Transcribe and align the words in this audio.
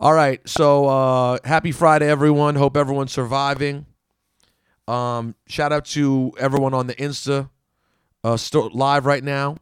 All 0.00 0.14
right. 0.14 0.40
So 0.48 0.86
uh, 0.86 1.38
happy 1.44 1.72
Friday, 1.72 2.08
everyone. 2.08 2.54
Hope 2.54 2.74
everyone's 2.74 3.12
surviving. 3.12 3.84
Um, 4.88 5.34
shout 5.46 5.72
out 5.72 5.84
to 5.86 6.32
everyone 6.38 6.72
on 6.72 6.86
the 6.86 6.94
Insta 6.94 7.50
uh, 8.24 8.38
live 8.72 9.04
right 9.04 9.22
now. 9.22 9.58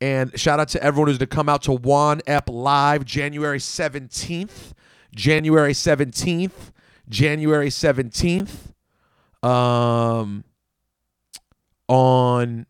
And 0.00 0.38
shout 0.38 0.60
out 0.60 0.68
to 0.68 0.82
everyone 0.82 1.08
who's 1.08 1.18
to 1.18 1.26
come 1.26 1.48
out 1.48 1.62
to 1.62 1.72
Juan 1.72 2.20
Ep 2.28 2.48
Live 2.48 3.04
January 3.04 3.58
17th. 3.58 4.72
January 5.16 5.72
17th. 5.72 6.70
January 7.08 7.68
17th. 7.68 8.72
Um, 9.42 10.44
on 11.88 12.66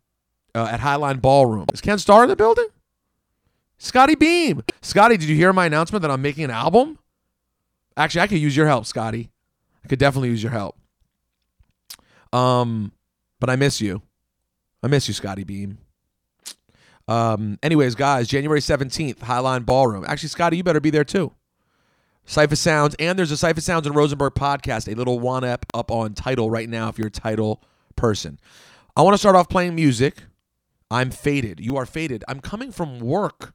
uh, 0.55 0.69
at 0.71 0.81
Highline 0.81 1.21
Ballroom. 1.21 1.67
Is 1.75 1.83
Ken 1.83 1.99
Starr 1.99 2.23
in 2.23 2.31
the 2.31 2.37
building? 2.37 2.69
Scotty 3.77 4.15
Beam. 4.15 4.63
Scotty, 4.81 5.19
did 5.19 5.29
you 5.29 5.37
hear 5.37 5.53
my 5.53 5.67
announcement 5.67 6.01
that 6.03 6.11
I'm 6.11 6.23
making 6.23 6.45
an 6.45 6.51
album? 6.51 6.99
Actually, 7.97 8.23
I 8.23 8.27
could 8.27 8.39
use 8.39 8.57
your 8.57 8.67
help, 8.67 8.87
Scotty. 8.87 9.31
I 9.85 9.89
could 9.89 9.99
definitely 9.99 10.29
use 10.31 10.43
your 10.43 10.53
help. 10.53 10.79
Um, 12.33 12.93
but 13.41 13.51
I 13.51 13.57
miss 13.57 13.81
you. 13.81 14.03
I 14.83 14.89
miss 14.89 15.09
you, 15.09 15.15
Scotty 15.15 15.45
Beam. 15.45 15.79
Um, 17.09 17.59
anyways, 17.63 17.95
guys, 17.95 18.29
January 18.29 18.61
17th, 18.61 19.19
Highline 19.19 19.67
Ballroom. 19.67 20.05
Actually, 20.07 20.31
Scotty, 20.31 20.57
you 20.57 20.65
better 20.65 20.81
be 20.81 20.91
there 20.91 21.05
too. 21.05 21.33
Cipha 22.27 22.57
Sounds, 22.57 22.95
and 22.99 23.19
there's 23.19 23.33
a 23.33 23.35
Cipha 23.35 23.61
Sounds 23.61 23.87
and 23.87 23.97
Rosenberg 23.97 24.35
podcast, 24.35 24.91
a 24.91 24.95
little 24.95 25.19
one 25.19 25.45
up 25.45 25.67
up 25.75 25.91
on 25.91 26.15
Tidal 26.15 26.51
right 26.51 26.69
now 26.69 26.89
if 26.89 26.99
you're 26.99 27.09
a 27.09 27.11
Tidal 27.11 27.63
person. 27.97 28.39
I 28.97 29.03
want 29.03 29.15
to 29.15 29.19
start 29.19 29.37
off 29.37 29.49
playing 29.49 29.75
music. 29.75 30.23
I'm 30.91 31.11
faded. 31.11 31.59
You 31.59 31.77
are 31.77 31.87
faded. 31.87 32.23
I'm 32.29 32.41
coming 32.41 32.71
from 32.71 33.01
work. 33.01 33.55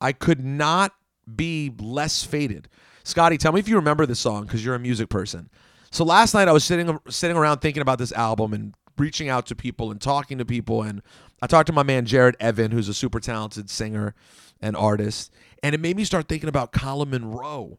I 0.00 0.12
could 0.12 0.44
not 0.44 0.92
be 1.34 1.72
less 1.78 2.22
faded. 2.24 2.68
Scotty, 3.06 3.38
tell 3.38 3.52
me 3.52 3.60
if 3.60 3.68
you 3.68 3.76
remember 3.76 4.04
this 4.04 4.18
song 4.18 4.46
because 4.46 4.64
you're 4.64 4.74
a 4.74 4.80
music 4.80 5.08
person. 5.08 5.48
So 5.92 6.04
last 6.04 6.34
night 6.34 6.48
I 6.48 6.52
was 6.52 6.64
sitting 6.64 6.98
sitting 7.08 7.36
around 7.36 7.58
thinking 7.58 7.80
about 7.80 8.00
this 8.00 8.10
album 8.10 8.52
and 8.52 8.74
reaching 8.98 9.28
out 9.28 9.46
to 9.46 9.54
people 9.54 9.92
and 9.92 10.00
talking 10.00 10.38
to 10.38 10.44
people 10.44 10.82
and 10.82 11.02
I 11.40 11.46
talked 11.46 11.68
to 11.68 11.72
my 11.72 11.84
man 11.84 12.04
Jared 12.04 12.34
Evan, 12.40 12.72
who's 12.72 12.88
a 12.88 12.94
super 12.94 13.20
talented 13.20 13.70
singer 13.70 14.16
and 14.60 14.74
artist, 14.74 15.32
and 15.62 15.72
it 15.72 15.80
made 15.80 15.96
me 15.96 16.02
start 16.02 16.26
thinking 16.26 16.48
about 16.48 16.72
Colin 16.72 17.10
Munroe. 17.10 17.78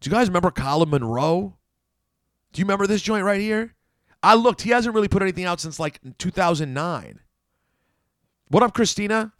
Do 0.00 0.10
you 0.10 0.16
guys 0.16 0.26
remember 0.26 0.50
Colin 0.50 0.90
Munroe? 0.90 1.56
Do 2.52 2.58
you 2.60 2.64
remember 2.64 2.88
this 2.88 3.00
joint 3.00 3.24
right 3.24 3.40
here? 3.40 3.76
I 4.24 4.34
looked, 4.34 4.62
he 4.62 4.70
hasn't 4.70 4.92
really 4.92 5.06
put 5.06 5.22
anything 5.22 5.44
out 5.44 5.60
since 5.60 5.78
like 5.78 6.00
2009. 6.18 7.20
What 8.48 8.62
up, 8.64 8.74
Christina? 8.74 9.32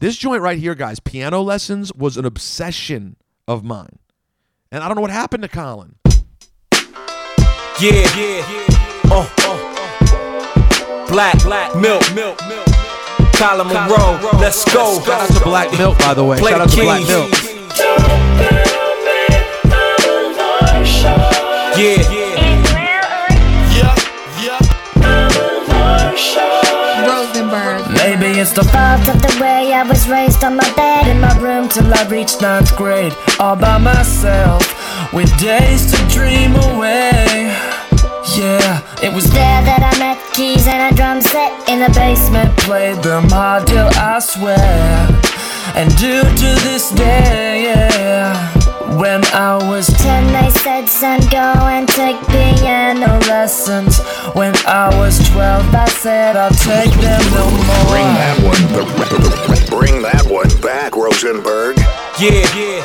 This 0.00 0.16
joint 0.16 0.40
right 0.40 0.58
here, 0.58 0.74
guys, 0.74 1.00
piano 1.00 1.42
lessons 1.42 1.92
was 1.92 2.16
an 2.16 2.24
obsession 2.24 3.16
of 3.46 3.62
mine. 3.62 3.98
And 4.72 4.82
I 4.82 4.88
don't 4.88 4.96
know 4.96 5.02
what 5.02 5.10
happened 5.10 5.42
to 5.42 5.50
Colin. 5.50 5.96
Yeah, 7.78 7.92
yeah, 8.16 8.42
uh, 9.10 9.28
uh, 9.38 11.06
black, 11.08 11.42
black, 11.42 11.76
milk, 11.76 12.02
milk, 12.14 12.40
milk. 12.48 12.66
Colin 13.34 13.66
Munroe, 13.66 14.18
let's 14.40 14.64
go. 14.72 14.98
Shout 15.00 15.30
out 15.30 15.36
to 15.36 15.44
Black 15.44 15.70
Milk, 15.78 15.98
by 15.98 16.14
the 16.14 16.24
way. 16.24 16.38
Play 16.38 16.52
Shout 16.52 16.60
out 16.62 16.70
to 16.70 16.80
Black. 16.80 17.06
Milk. 17.06 17.30
Yeah, 21.76 22.00
yeah, 22.10 22.11
It's 28.42 28.50
the 28.50 28.64
fault 28.64 29.06
of 29.06 29.22
the 29.22 29.38
way 29.40 29.72
I 29.72 29.84
was 29.84 30.08
raised 30.08 30.42
on 30.42 30.56
my 30.56 30.68
bed 30.74 31.06
in 31.06 31.20
my 31.20 31.32
room 31.38 31.68
till 31.68 31.86
I 31.94 32.02
reached 32.08 32.42
ninth 32.42 32.74
grade, 32.76 33.14
all 33.38 33.54
by 33.54 33.78
myself, 33.78 34.66
with 35.12 35.30
days 35.38 35.86
to 35.92 35.96
dream 36.08 36.56
away. 36.56 37.54
Yeah, 38.34 38.82
it 39.00 39.14
was 39.14 39.30
there 39.30 39.62
that 39.62 39.78
I 39.94 39.96
met 40.00 40.18
keys 40.34 40.66
and 40.66 40.92
a 40.92 40.96
drum 40.96 41.20
set 41.20 41.52
in 41.68 41.78
the 41.78 41.90
basement. 41.94 42.50
Played 42.58 43.04
them 43.04 43.30
hard 43.30 43.68
till 43.68 43.88
I 43.94 44.18
swear, 44.18 44.58
and 45.76 45.88
do 45.96 46.22
to 46.22 46.50
this 46.66 46.90
day, 46.90 47.70
yeah. 47.70 48.61
When 48.98 49.24
I 49.26 49.56
was 49.68 49.86
ten, 49.86 50.32
they 50.32 50.50
said, 50.60 50.86
son, 50.88 51.20
go 51.30 51.38
and 51.38 51.88
take 51.88 52.16
piano 52.28 53.18
lessons. 53.26 53.98
When 54.34 54.54
I 54.66 54.94
was 54.98 55.18
twelve, 55.30 55.64
I 55.74 55.88
said, 55.88 56.36
I'll 56.36 56.50
take 56.50 56.92
them 57.00 57.20
no 57.32 57.50
more. 57.50 57.86
Bring 57.90 58.12
that 58.20 58.38
one. 58.44 58.62
The 58.72 59.66
Bring 59.70 60.02
that 60.02 60.26
one 60.26 60.48
back, 60.60 60.94
Rosenberg. 60.94 61.78
yeah, 62.20 62.46
yeah. 62.54 62.84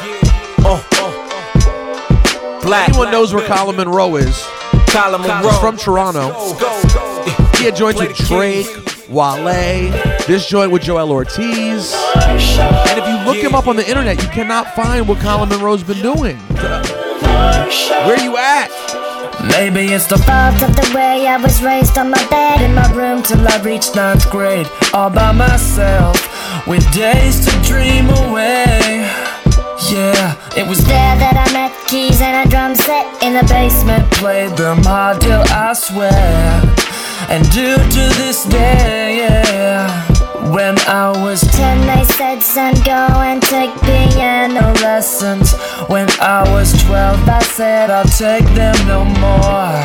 Uh, 0.66 0.82
uh, 0.94 2.62
black. 2.62 2.90
Anyone 2.90 3.12
knows 3.12 3.34
where 3.34 3.46
Colin 3.46 3.76
Munroe 3.76 4.16
is? 4.16 4.42
Colin 4.88 5.22
Munroe 5.22 5.50
He's 5.50 5.60
from 5.60 5.76
Toronto. 5.78 6.30
Go, 6.58 6.84
go. 6.94 7.50
He 7.58 7.66
had 7.66 7.76
joints 7.76 8.00
with 8.00 8.16
Drake, 8.16 8.66
Wale, 9.10 9.92
this 10.28 10.48
joint 10.48 10.72
with 10.72 10.82
Joel 10.84 11.12
Ortiz. 11.12 11.94
And 12.16 13.00
if 13.00 13.08
you 13.08 13.26
look 13.26 13.38
him 13.38 13.56
up 13.56 13.68
on 13.68 13.76
the 13.76 13.88
internet, 13.88 14.22
you 14.22 14.30
cannot 14.30 14.76
find 14.76 15.08
what 15.08 15.20
Colin 15.20 15.50
Munroe's 15.50 15.84
been 15.84 16.02
doing. 16.02 16.38
Where 18.06 18.20
you 18.22 18.38
at? 18.38 18.70
Maybe 19.48 19.94
it's 19.94 20.08
the 20.08 20.18
fault 20.18 20.62
of 20.62 20.76
the 20.76 20.92
way 20.96 21.28
I 21.28 21.38
was 21.38 21.62
raised 21.64 21.98
on 21.98 22.10
my 22.10 22.28
bed 22.28 22.62
in 22.62 22.74
my 22.74 22.92
room 22.94 23.24
till 23.24 23.48
I 23.48 23.62
reached 23.62 23.96
ninth 23.96 24.30
grade, 24.30 24.68
all 24.94 25.10
by 25.10 25.32
myself, 25.32 26.18
with 26.68 26.84
days 26.94 27.46
to 27.46 27.52
dream 27.62 28.10
away. 28.10 29.08
Yeah, 29.92 30.36
it 30.58 30.68
was 30.68 30.80
there 30.86 31.16
that 31.22 31.38
I 31.48 31.54
met 31.54 31.72
keys 31.88 32.20
and 32.20 32.48
a 32.48 32.50
drum 32.50 32.76
set 32.76 33.06
in 33.24 33.34
the 33.34 33.44
basement. 33.48 34.12
Played 34.14 34.58
them 34.58 34.84
hard 34.84 35.22
till 35.22 35.44
I 35.48 35.74
swear, 35.74 36.62
and 37.30 37.44
do 37.52 37.76
to 37.76 38.04
this 38.20 38.46
day, 38.46 39.18
yeah. 39.18 39.88
When 40.52 40.78
I 40.88 41.12
was 41.12 41.42
ten, 41.42 41.86
they 41.86 42.04
said, 42.14 42.42
son, 42.42 42.74
go 42.86 43.08
and 43.22 43.42
take 43.42 43.74
piano 43.82 44.74
lessons. 44.82 45.54
When 45.90 46.08
I 46.22 46.50
was 46.50 46.72
twelve, 46.84 47.28
I 47.28 47.42
said, 47.42 47.90
I'll 47.90 48.06
take 48.06 48.46
them 48.56 48.76
no 48.88 49.04
more. 49.04 49.84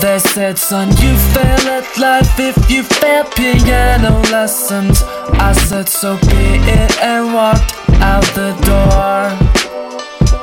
They 0.00 0.18
said, 0.18 0.58
son, 0.58 0.88
you 0.88 1.16
fail 1.32 1.68
at 1.78 1.96
life 1.98 2.38
if 2.38 2.70
you 2.70 2.82
fail 2.82 3.24
piano 3.24 4.20
lessons. 4.30 5.02
I 5.38 5.52
said, 5.52 5.88
so 5.88 6.16
be 6.18 6.58
it, 6.68 6.98
and 7.00 7.32
walked 7.32 7.72
out 8.00 8.24
the 8.34 8.52
door. 8.66 9.30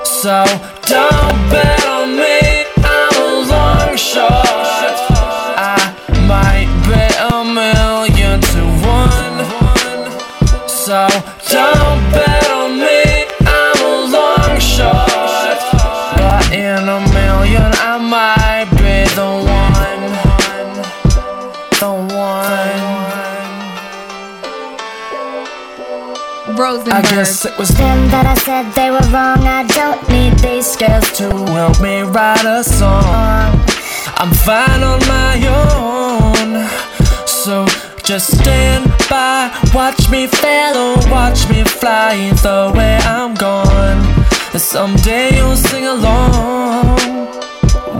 So 0.03 0.45
don't 0.87 1.49
bet 1.51 1.78
Rosenberg. 26.59 26.93
I 26.93 27.01
guess 27.03 27.45
it 27.45 27.57
was 27.57 27.69
them 27.69 28.09
that 28.11 28.25
I 28.25 28.35
said 28.35 28.69
they 28.75 28.91
were 28.91 29.07
wrong. 29.15 29.47
I 29.47 29.63
don't 29.79 30.01
need 30.09 30.37
these 30.39 30.67
scales 30.67 31.09
to 31.13 31.29
help 31.55 31.79
me 31.79 32.01
write 32.01 32.43
a 32.43 32.65
song. 32.65 33.55
I'm 34.19 34.33
fine 34.43 34.83
on 34.83 34.99
my 35.07 35.39
own. 35.47 36.67
So 37.25 37.65
just 38.03 38.37
stand 38.37 38.91
by, 39.09 39.49
watch 39.73 40.09
me 40.09 40.27
fail 40.27 40.75
or 40.75 40.97
watch 41.09 41.47
me 41.49 41.63
fly 41.63 42.29
the 42.43 42.73
way 42.75 42.97
I'm 43.03 43.35
gone. 43.35 44.03
And 44.51 44.61
someday 44.61 45.37
you'll 45.37 45.55
sing 45.55 45.85
along. 45.85 47.18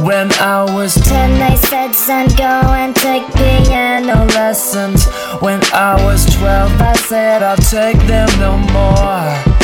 When 0.05 0.31
I 0.33 0.63
was 0.63 0.95
ten, 0.95 1.37
they 1.39 1.55
said, 1.55 1.93
son, 1.93 2.27
go 2.29 2.43
and 2.43 2.95
take 2.95 3.25
piano 3.33 4.25
lessons. 4.33 5.05
When 5.41 5.61
I 5.73 6.01
was 6.03 6.25
twelve, 6.35 6.71
I 6.81 6.93
said, 6.93 7.43
I'll 7.43 7.57
take 7.57 7.99
them 8.07 8.29
no 8.39 8.57
more. 8.73 9.59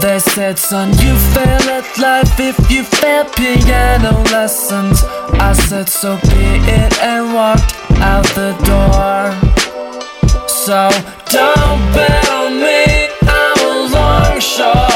They 0.00 0.18
said, 0.18 0.58
son, 0.58 0.90
you 0.98 1.16
fail 1.34 1.64
at 1.78 1.98
life 1.98 2.38
if 2.38 2.70
you 2.70 2.84
fail 2.84 3.24
piano 3.24 4.22
lessons. 4.30 5.02
I 5.40 5.54
said, 5.54 5.88
so 5.88 6.16
be 6.22 6.60
it, 6.68 6.98
and 7.02 7.34
walked 7.34 7.74
out 8.00 8.26
the 8.34 8.52
door. 8.68 9.32
So 10.46 10.90
don't 11.30 11.80
bet 11.94 12.28
on 12.30 12.60
me, 12.60 13.08
I'm 13.22 13.58
a 13.66 13.92
long 13.92 14.40
shot. 14.40 14.91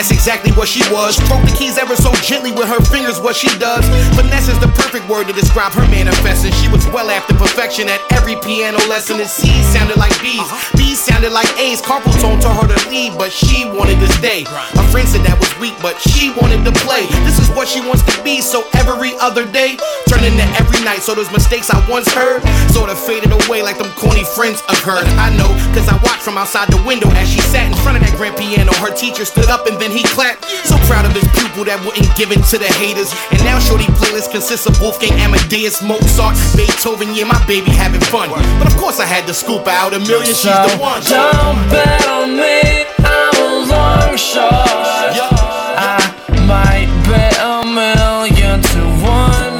And 0.00 0.08
that's 0.08 0.19
exactly 0.20 0.52
what 0.52 0.68
she 0.68 0.84
was. 0.92 1.16
Stroke 1.16 1.40
the 1.48 1.56
keys 1.56 1.78
ever 1.80 1.96
so 1.96 2.12
gently 2.20 2.52
with 2.52 2.68
her 2.68 2.84
fingers, 2.92 3.16
what 3.24 3.34
she 3.34 3.48
does. 3.56 3.88
Finesse 4.12 4.52
is 4.52 4.60
the 4.60 4.68
perfect 4.76 5.08
word 5.08 5.26
to 5.26 5.32
describe 5.32 5.72
her 5.72 5.88
manifesting. 5.88 6.52
She 6.60 6.68
was 6.68 6.84
well 6.92 7.08
after 7.08 7.32
perfection 7.32 7.88
at 7.88 8.04
every 8.12 8.36
piano 8.44 8.76
lesson. 8.84 9.16
And 9.16 9.24
C's 9.24 9.64
sounded 9.72 9.96
like 9.96 10.12
B's, 10.20 10.36
uh-huh. 10.36 10.76
B's 10.76 11.00
sounded 11.00 11.32
like 11.32 11.48
A's. 11.56 11.80
Carpal 11.80 12.12
tone 12.20 12.36
told 12.36 12.60
her 12.60 12.68
to 12.68 12.80
leave, 12.92 13.16
but 13.16 13.32
she 13.32 13.64
wanted 13.64 13.96
to 14.04 14.12
stay. 14.20 14.44
A 14.44 14.84
friend 14.92 15.08
said 15.08 15.24
that 15.24 15.40
was 15.40 15.48
weak, 15.56 15.72
but 15.80 15.96
she 15.96 16.36
wanted 16.36 16.68
to 16.68 16.72
play. 16.84 17.08
This 17.24 17.40
is 17.40 17.48
what 17.56 17.64
she 17.64 17.80
wants 17.80 18.04
to 18.04 18.12
be, 18.20 18.44
so 18.44 18.68
every 18.76 19.16
other 19.24 19.48
day 19.48 19.80
turned 20.04 20.28
into 20.28 20.44
every 20.60 20.84
night. 20.84 21.00
So 21.00 21.16
those 21.16 21.32
mistakes 21.32 21.72
I 21.72 21.80
once 21.88 22.12
heard 22.12 22.44
sort 22.76 22.92
of 22.92 23.00
faded 23.00 23.32
away 23.32 23.64
like 23.64 23.80
them 23.80 23.88
corny 23.96 24.28
friends 24.36 24.60
of 24.68 24.76
hers. 24.84 25.08
I 25.16 25.32
know, 25.32 25.48
cause 25.72 25.88
I 25.88 25.96
watched 26.04 26.28
from 26.28 26.36
outside 26.36 26.68
the 26.68 26.82
window 26.84 27.08
as 27.16 27.24
she 27.24 27.40
sat 27.40 27.72
in 27.72 27.76
front 27.80 27.96
of 27.96 28.04
that 28.04 28.12
grand 28.20 28.36
piano. 28.36 28.68
Her 28.84 28.92
teacher 28.92 29.24
stood 29.24 29.48
up 29.48 29.64
and 29.64 29.80
then 29.80 29.88
he 29.88 30.04
clapped. 30.10 30.44
So 30.66 30.76
proud 30.90 31.06
of 31.06 31.12
his 31.12 31.26
pupil 31.38 31.64
that 31.64 31.78
wouldn't 31.86 32.10
give 32.18 32.30
in 32.34 32.42
to 32.50 32.56
the 32.58 32.70
haters. 32.78 33.14
And 33.30 33.40
now 33.46 33.58
Shorty 33.58 33.86
playlist 33.96 34.30
consists 34.30 34.66
of 34.66 34.78
Wolfgang 34.80 35.14
Amadeus, 35.22 35.82
Mozart, 35.82 36.36
Beethoven. 36.58 37.14
Yeah, 37.14 37.30
my 37.30 37.38
baby 37.46 37.70
having 37.70 38.02
fun. 38.10 38.28
But 38.58 38.66
of 38.66 38.76
course 38.76 38.98
I 39.00 39.06
had 39.06 39.26
to 39.26 39.34
scoop 39.34 39.66
out 39.66 39.94
a 39.94 40.00
million. 40.00 40.34
She's 40.34 40.44
the 40.44 40.76
one. 40.78 41.02
Don't 41.06 41.58
bet 41.70 42.06
on 42.10 42.36
me, 42.36 42.84
I'm 43.06 43.36
a 43.38 43.50
long 43.70 44.16
shot. 44.18 45.14
I 45.78 46.02
might 46.46 46.90
bet 47.06 47.38
a 47.38 47.64
million 47.64 48.60
to 48.74 48.82
one. 49.00 49.56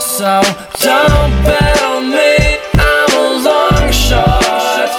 So 0.00 0.42
don't 0.82 1.34
bet 1.46 1.82
on 1.82 2.10
me, 2.10 2.58
I'm 2.74 3.10
a 3.16 3.28
long 3.42 3.90
shot. 3.90 4.90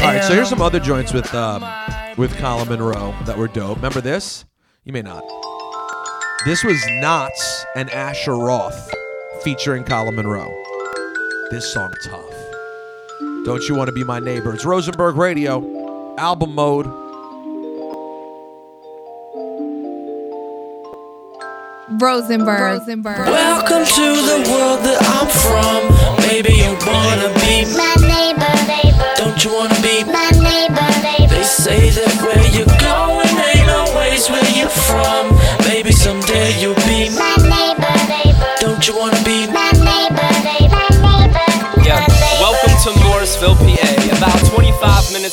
All 0.00 0.06
right, 0.06 0.22
so 0.24 0.34
here's 0.34 0.48
some 0.48 0.62
other 0.62 0.80
joints 0.80 1.12
with 1.12 1.34
um, 1.34 1.62
with 2.20 2.36
Colin 2.36 2.68
Munroe 2.68 3.14
that 3.24 3.38
were 3.38 3.48
dope. 3.48 3.76
Remember 3.76 4.02
this? 4.02 4.44
You 4.84 4.92
may 4.92 5.00
not. 5.00 5.24
This 6.44 6.62
was 6.62 6.76
Knots 7.00 7.64
and 7.74 7.88
Asher 7.88 8.36
Roth 8.36 8.92
featuring 9.42 9.84
Colin 9.84 10.16
Munroe. 10.16 10.52
This 11.50 11.72
song 11.72 11.90
tough. 12.04 12.34
Don't 13.46 13.66
you 13.66 13.74
want 13.74 13.88
to 13.88 13.94
be 13.94 14.04
my 14.04 14.18
neighbor? 14.18 14.52
It's 14.52 14.66
Rosenberg 14.66 15.16
Radio, 15.16 16.14
album 16.18 16.54
mode. 16.54 16.84
Rosenberg. 22.02 22.80
Rosenberg. 22.80 23.16
Welcome 23.16 23.86
to 23.86 24.02
the 24.02 24.50
world 24.52 24.80
that 24.84 25.00
I'm 25.08 25.26
from. 25.26 26.28
Maybe 26.28 26.52
you 26.52 26.76
wanna 26.86 27.32
be 27.40 27.64
My 27.74 27.94
neighbor, 28.06 28.66
neighbor, 28.68 29.08
Don't 29.16 29.42
you 29.42 29.54
wanna 29.54 29.80
be 29.80 30.04
my 30.04 30.30
neighbor, 30.32 30.42
neighbor. 30.42 30.89
Say 31.50 31.90
that 31.90 32.22
where 32.22 32.46
you're 32.54 32.64
going 32.78 33.09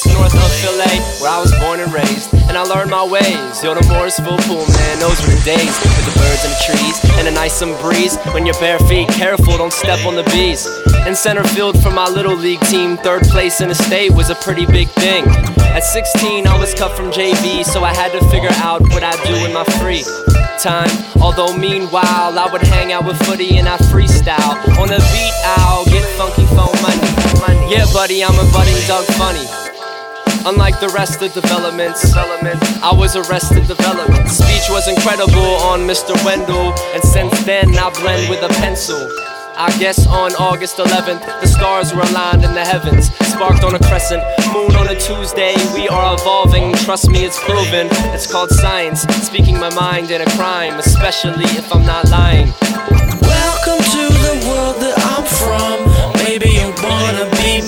north 0.05 0.35
of 0.35 0.51
Philly, 0.61 0.99
where 1.21 1.31
I 1.31 1.39
was 1.39 1.51
born 1.57 1.79
and 1.79 1.91
raised, 1.91 2.33
and 2.33 2.57
I 2.57 2.63
learned 2.63 2.91
my 2.91 3.03
ways. 3.03 3.63
Yo, 3.63 3.73
the 3.73 3.81
Morrisville 3.87 4.37
pool, 4.45 4.67
man, 4.67 4.99
those 4.99 5.17
were 5.23 5.33
the 5.33 5.41
days 5.45 5.73
with 5.81 6.05
the 6.05 6.15
birds 6.19 6.43
and 6.45 6.53
the 6.53 6.61
trees 6.67 6.97
and 7.17 7.27
a 7.27 7.31
nice 7.31 7.53
some 7.53 7.73
breeze. 7.81 8.17
When 8.35 8.45
you're 8.45 8.59
bare 8.59 8.79
feet, 8.85 9.07
careful, 9.09 9.57
don't 9.57 9.73
step 9.73 10.05
on 10.05 10.15
the 10.15 10.23
bees. 10.35 10.67
In 11.07 11.15
center 11.15 11.43
field 11.55 11.81
for 11.81 11.89
my 11.89 12.07
little 12.09 12.35
league 12.35 12.61
team, 12.67 12.97
third 12.97 13.23
place 13.23 13.61
in 13.61 13.69
the 13.69 13.75
state 13.75 14.11
was 14.11 14.29
a 14.29 14.35
pretty 14.35 14.65
big 14.65 14.89
thing. 14.99 15.23
At 15.73 15.83
16, 15.83 16.45
I 16.45 16.59
was 16.59 16.73
cut 16.73 16.95
from 16.95 17.09
JV, 17.09 17.63
so 17.63 17.83
I 17.83 17.93
had 17.93 18.11
to 18.11 18.21
figure 18.29 18.53
out 18.61 18.81
what 18.93 19.03
I'd 19.03 19.21
do 19.25 19.35
in 19.45 19.53
my 19.53 19.63
free 19.79 20.03
time. 20.59 20.91
Although 21.21 21.57
meanwhile, 21.57 22.37
I 22.37 22.49
would 22.51 22.61
hang 22.61 22.91
out 22.91 23.05
with 23.05 23.17
footy 23.25 23.57
and 23.57 23.67
I 23.67 23.77
freestyle. 23.89 24.57
On 24.77 24.87
the 24.89 24.99
beat, 25.13 25.33
I'll 25.57 25.85
get 25.85 26.03
funky 26.17 26.45
phone 26.53 26.75
money. 26.81 27.17
Yeah, 27.69 27.85
buddy, 27.91 28.23
I'm 28.23 28.33
a 28.33 28.51
budding 28.53 28.79
Doug 28.87 29.03
Funnie. 29.19 29.66
Unlike 30.47 30.79
the 30.79 30.87
rest 30.95 31.21
of 31.21 31.33
developments, 31.33 32.07
development, 32.07 32.63
I 32.81 32.93
was 32.93 33.17
arrested 33.17 33.67
development. 33.67 34.29
Speech 34.29 34.69
was 34.69 34.87
incredible 34.87 35.59
on 35.67 35.81
Mr. 35.81 36.15
Wendell, 36.23 36.71
and 36.95 37.03
since 37.03 37.43
then 37.43 37.77
I 37.77 37.89
blend 37.99 38.29
with 38.29 38.41
a 38.43 38.47
pencil. 38.55 38.95
I 39.57 39.75
guess 39.77 40.07
on 40.07 40.31
August 40.39 40.77
11th, 40.77 41.19
the 41.41 41.47
stars 41.47 41.93
were 41.93 41.99
aligned 41.99 42.45
in 42.45 42.53
the 42.53 42.63
heavens, 42.63 43.11
sparked 43.27 43.65
on 43.65 43.75
a 43.75 43.79
crescent, 43.91 44.23
moon 44.53 44.73
on 44.77 44.87
a 44.87 44.95
Tuesday. 44.95 45.53
We 45.75 45.89
are 45.89 46.13
evolving, 46.13 46.71
trust 46.75 47.09
me, 47.09 47.25
it's 47.25 47.43
proven. 47.43 47.89
It's 48.15 48.31
called 48.31 48.49
science, 48.51 49.01
speaking 49.27 49.59
my 49.59 49.73
mind 49.75 50.11
in 50.11 50.21
a 50.21 50.29
crime, 50.39 50.79
especially 50.79 51.51
if 51.59 51.75
I'm 51.75 51.85
not 51.85 52.07
lying. 52.09 52.53
Welcome 53.19 53.83
to 53.83 54.03
the 54.23 54.35
world 54.47 54.79
that 54.79 54.95
I'm 55.11 55.27
from. 55.27 56.23
Maybe 56.23 56.55
you 56.55 56.71
wanna 56.79 57.27
be 57.35 57.59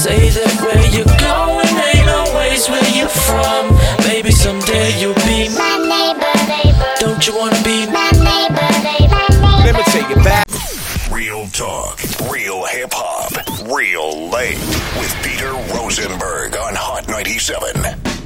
say 0.00 0.30
that 0.30 0.52
where 0.64 0.80
you're 0.96 1.04
going 1.04 1.72
ain't 1.92 2.08
always 2.08 2.66
where 2.70 2.88
you're 2.96 3.06
from. 3.06 3.76
Maybe 4.08 4.30
someday 4.30 4.98
you'll 4.98 5.20
be 5.28 5.52
My 5.52 5.76
neighbor, 5.76 6.32
neighbor, 6.48 6.88
Don't 7.00 7.20
you 7.26 7.36
wanna 7.36 7.60
be 7.62 7.84
my 7.84 8.08
neighbor, 8.16 8.68
neighbor, 8.80 9.24
my 9.44 9.60
Let 9.66 9.76
me 9.76 9.82
take 9.92 10.08
it 10.08 10.24
back. 10.24 10.46
Real 11.12 11.46
talk, 11.48 12.00
real 12.32 12.64
hip 12.64 12.88
hop, 12.94 13.32
real 13.68 14.30
late 14.30 14.56
with 14.96 15.12
Peter 15.22 15.52
Rosenberg 15.76 16.56
on 16.56 16.74
Hot 16.76 17.06
97. 17.06 18.19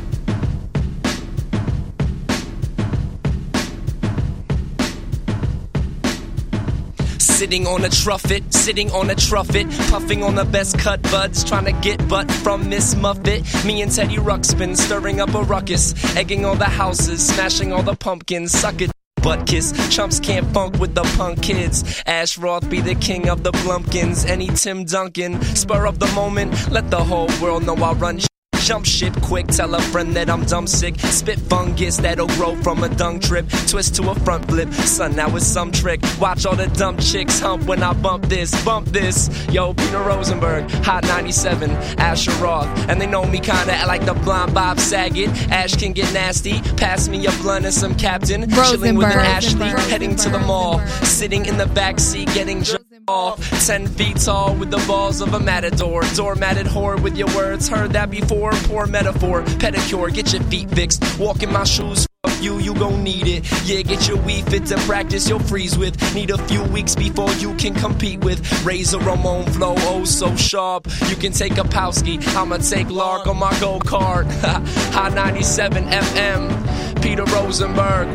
Sitting 7.44 7.66
on 7.66 7.84
a 7.84 7.90
truffet, 7.90 8.54
sitting 8.54 8.90
on 8.92 9.10
a 9.10 9.14
truffet, 9.14 9.64
puffing 9.90 10.22
on 10.22 10.34
the 10.34 10.46
best 10.46 10.78
cut 10.78 11.02
buds, 11.02 11.44
trying 11.44 11.66
to 11.66 11.72
get 11.82 12.08
butt 12.08 12.30
from 12.32 12.70
Miss 12.70 12.94
Muffet. 12.94 13.42
Me 13.66 13.82
and 13.82 13.92
Teddy 13.92 14.16
Ruxpin 14.16 14.74
stirring 14.74 15.20
up 15.20 15.34
a 15.34 15.42
ruckus, 15.42 15.92
egging 16.16 16.46
all 16.46 16.54
the 16.54 16.64
houses, 16.64 17.26
smashing 17.26 17.70
all 17.70 17.82
the 17.82 17.94
pumpkins, 17.94 18.50
suck 18.50 18.80
it. 18.80 18.90
Butt 19.22 19.46
kiss, 19.46 19.74
chumps 19.94 20.20
can't 20.20 20.46
funk 20.54 20.78
with 20.78 20.94
the 20.94 21.02
punk 21.18 21.42
kids. 21.42 22.02
Ash 22.06 22.38
Roth 22.38 22.70
be 22.70 22.80
the 22.80 22.94
king 22.94 23.28
of 23.28 23.42
the 23.42 23.52
Blumpkins. 23.52 24.24
Any 24.26 24.48
Tim 24.48 24.86
Duncan, 24.86 25.42
spur 25.54 25.84
of 25.84 25.98
the 25.98 26.10
moment, 26.14 26.70
let 26.70 26.90
the 26.90 27.04
whole 27.04 27.28
world 27.42 27.66
know 27.66 27.74
I 27.74 27.92
run. 27.92 28.20
Jump 28.64 28.86
ship 28.86 29.12
quick, 29.20 29.46
tell 29.48 29.74
a 29.74 29.82
friend 29.92 30.16
that 30.16 30.30
I'm 30.30 30.42
dumb 30.46 30.66
sick. 30.66 30.98
Spit 30.98 31.38
fungus 31.38 31.98
that'll 31.98 32.28
grow 32.28 32.56
from 32.62 32.82
a 32.82 32.88
dung 32.88 33.20
trip. 33.20 33.46
Twist 33.68 33.94
to 33.96 34.08
a 34.08 34.14
front 34.14 34.46
flip, 34.48 34.72
son, 34.72 35.16
that 35.16 35.30
was 35.30 35.46
some 35.46 35.70
trick. 35.70 36.00
Watch 36.18 36.46
all 36.46 36.56
the 36.56 36.68
dumb 36.68 36.96
chicks 36.96 37.38
hump 37.38 37.64
when 37.64 37.82
I 37.82 37.92
bump 37.92 38.24
this, 38.24 38.64
bump 38.64 38.86
this. 38.88 39.28
Yo, 39.50 39.74
Peter 39.74 40.00
Rosenberg, 40.00 40.70
Hot 40.82 41.04
97, 41.04 41.72
Asher 41.98 42.30
Roth. 42.42 42.66
And 42.88 42.98
they 42.98 43.06
know 43.06 43.26
me 43.26 43.38
kinda 43.38 43.84
like 43.86 44.06
the 44.06 44.14
blind 44.14 44.54
Bob 44.54 44.80
Saget. 44.80 45.28
Ash 45.50 45.76
can 45.76 45.92
get 45.92 46.10
nasty, 46.14 46.62
pass 46.78 47.06
me 47.06 47.26
a 47.26 47.32
blunt 47.42 47.66
and 47.66 47.74
some 47.74 47.94
captain. 47.94 48.48
Chilling 48.50 48.96
with 48.96 49.08
an 49.08 49.18
Rosenberg, 49.18 49.26
Ashley, 49.26 49.60
Rosenberg, 49.60 49.90
heading 49.90 50.16
to 50.16 50.30
the 50.30 50.38
mall. 50.38 50.80
Sitting 51.02 51.44
in 51.44 51.58
the 51.58 51.66
back 51.66 52.00
seat, 52.00 52.32
getting 52.32 52.62
jumped 52.62 52.83
off. 53.08 53.38
Ten 53.66 53.86
feet 53.86 54.16
tall 54.16 54.54
with 54.54 54.70
the 54.70 54.82
balls 54.86 55.20
of 55.20 55.34
a 55.34 55.40
matador. 55.40 56.02
Doormatted 56.02 56.66
whore 56.66 57.00
with 57.02 57.16
your 57.16 57.28
words, 57.34 57.68
heard 57.68 57.92
that 57.92 58.10
before. 58.10 58.52
Poor 58.52 58.86
metaphor, 58.86 59.42
pedicure, 59.42 60.12
get 60.12 60.32
your 60.32 60.42
feet 60.44 60.70
fixed. 60.70 61.02
Walk 61.18 61.42
in 61.42 61.52
my 61.52 61.64
shoes. 61.64 62.06
You, 62.40 62.58
you 62.58 62.74
gon' 62.74 63.02
need 63.02 63.26
it. 63.26 63.44
Yeah, 63.64 63.82
get 63.82 64.06
your 64.06 64.18
Wii 64.18 64.48
fit 64.50 64.66
to 64.66 64.76
practice 64.80 65.28
your 65.28 65.40
freeze 65.40 65.78
with. 65.78 65.96
Need 66.14 66.30
a 66.30 66.38
few 66.46 66.62
weeks 66.64 66.94
before 66.94 67.32
you 67.34 67.54
can 67.54 67.74
compete 67.74 68.22
with. 68.22 68.40
Razor 68.64 68.98
Ramon 68.98 69.46
flow, 69.46 69.74
oh 69.78 70.04
so 70.04 70.34
sharp. 70.36 70.86
You 71.08 71.16
can 71.16 71.32
take 71.32 71.52
a 71.52 71.62
Powski, 71.62 72.22
I'ma 72.36 72.58
take 72.58 72.90
Lark 72.90 73.26
on 73.26 73.38
my 73.38 73.58
go 73.60 73.78
kart. 73.78 74.26
High 74.92 75.08
97 75.08 75.84
FM, 75.84 76.93
Peter 77.14 77.32
Rosenberg. 77.32 78.08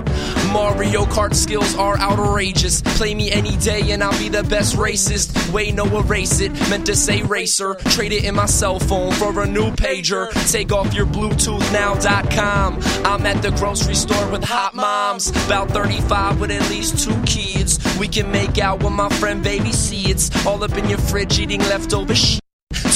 Mario 0.51 1.05
Kart 1.05 1.33
skills 1.33 1.73
are 1.75 1.97
outrageous. 1.99 2.81
Play 2.81 3.15
me 3.15 3.31
any 3.31 3.55
day 3.55 3.91
and 3.91 4.03
I'll 4.03 4.19
be 4.19 4.27
the 4.27 4.43
best 4.43 4.75
racist. 4.75 5.53
Way 5.53 5.71
no, 5.71 5.85
erase 5.99 6.41
it. 6.41 6.51
Meant 6.69 6.85
to 6.87 6.97
say 6.97 7.21
racer. 7.21 7.75
Trade 7.95 8.11
it 8.11 8.25
in 8.25 8.35
my 8.35 8.45
cell 8.45 8.77
phone 8.77 9.13
for 9.13 9.41
a 9.41 9.47
new 9.47 9.71
pager. 9.71 10.29
Take 10.51 10.73
off 10.73 10.93
your 10.93 11.05
Bluetooth 11.05 11.61
BluetoothNow.com. 11.61 12.79
I'm 13.05 13.25
at 13.25 13.41
the 13.41 13.51
grocery 13.51 13.95
store 13.95 14.29
with 14.31 14.43
hot 14.43 14.75
moms. 14.75 15.29
About 15.45 15.69
35 15.69 16.41
with 16.41 16.51
at 16.51 16.69
least 16.69 17.01
two 17.01 17.15
kids. 17.23 17.79
We 17.97 18.09
can 18.09 18.29
make 18.29 18.57
out 18.57 18.83
when 18.83 18.91
my 18.91 19.07
friend 19.07 19.41
baby 19.41 19.71
seeds. 19.71 20.29
All 20.45 20.61
up 20.61 20.77
in 20.77 20.89
your 20.89 20.99
fridge 20.99 21.39
eating 21.39 21.61
leftover 21.61 22.15
shit. 22.15 22.41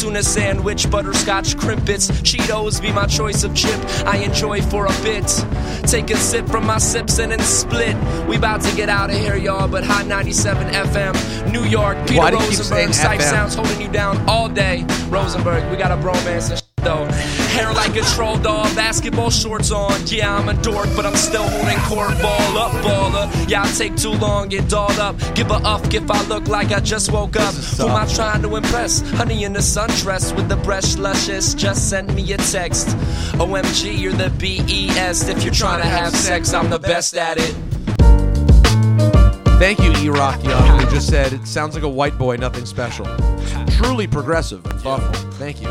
Tuna 0.03 0.21
sandwich, 0.21 0.89
butterscotch 0.91 1.55
Krimpets. 1.55 2.11
Cheetos 2.23 2.81
be 2.81 2.91
my 2.91 3.05
choice 3.07 3.43
of 3.43 3.55
chip. 3.55 3.79
I 4.05 4.17
enjoy 4.17 4.61
for 4.61 4.85
a 4.85 4.91
bit. 5.01 5.25
Take 5.83 6.09
a 6.09 6.17
sip 6.17 6.47
from 6.47 6.65
my 6.65 6.77
sips 6.77 7.19
and 7.19 7.31
then 7.31 7.39
split. 7.39 7.95
We 8.27 8.35
about 8.35 8.61
to 8.63 8.75
get 8.75 8.89
out 8.89 9.09
of 9.09 9.15
here, 9.15 9.35
y'all. 9.35 9.67
But 9.67 9.83
Hot 9.85 10.05
97 10.05 10.67
FM, 10.67 11.51
New 11.51 11.63
York, 11.63 11.97
Peter 12.05 12.19
Why 12.19 12.31
do 12.31 12.37
you 12.37 12.49
keep 12.49 12.59
saying 12.59 12.87
Rosenberg, 12.87 13.19
FM? 13.19 13.29
Sounds 13.29 13.55
holding 13.55 13.81
you 13.81 13.87
down 13.87 14.17
all 14.29 14.49
day. 14.49 14.85
Rosenberg, 15.09 15.69
we 15.71 15.77
got 15.77 15.91
a 15.91 15.95
bromance 15.95 16.62
though. 16.83 17.05
Hair 17.55 17.73
like 17.73 17.95
a 17.95 18.01
troll 18.01 18.37
doll, 18.37 18.63
basketball 18.75 19.29
shorts 19.29 19.71
on. 19.71 19.93
Yeah, 20.07 20.35
I'm 20.35 20.49
a 20.49 20.53
dork, 20.61 20.89
but 20.95 21.05
I'm 21.05 21.15
still 21.15 21.47
holding 21.47 21.77
court. 21.79 22.21
Ball 22.21 22.57
up, 22.57 22.71
baller. 22.83 23.49
Yeah, 23.49 23.63
I 23.63 23.71
take 23.71 23.95
too 23.95 24.11
long, 24.11 24.49
get 24.49 24.69
dolled 24.69 24.99
up. 24.99 25.15
Give 25.35 25.49
a 25.51 25.55
up 25.55 25.93
if 25.93 26.09
I 26.09 26.21
look 26.27 26.47
like 26.47 26.71
I 26.71 26.79
just 26.79 27.11
woke 27.11 27.35
up. 27.35 27.53
Who 27.53 27.87
am 27.87 27.95
I 27.95 28.05
trying 28.07 28.41
to 28.43 28.55
impress? 28.55 29.01
Honey 29.11 29.43
in 29.43 29.53
the 29.53 29.59
sundress 29.59 30.35
with 30.35 30.49
the 30.49 30.57
breast 30.57 30.99
luscious. 30.99 31.53
Just 31.53 31.89
sent 31.89 32.13
me 32.13 32.33
a 32.33 32.37
text. 32.37 32.87
OMG, 33.37 33.97
you're 33.99 34.13
the 34.13 34.29
BES. 34.29 35.29
If 35.29 35.43
you're 35.43 35.53
trying 35.53 35.81
to 35.81 35.87
have 35.87 36.15
sex, 36.15 36.53
I'm 36.53 36.69
the 36.69 36.79
best 36.79 37.15
at 37.15 37.37
it. 37.37 37.72
Thank 39.63 39.79
you, 39.79 39.93
E 39.93 40.09
Rock 40.09 40.43
Young, 40.43 40.77
who 40.77 40.85
just 40.91 41.07
said 41.07 41.31
it 41.31 41.47
sounds 41.47 41.73
like 41.73 41.85
a 41.85 41.89
white 41.89 42.17
boy, 42.17 42.35
nothing 42.35 42.65
special. 42.65 43.05
Truly 43.77 44.07
progressive 44.07 44.65
and 44.65 44.77
thoughtful. 44.81 45.13
Thank 45.31 45.61
you. 45.61 45.69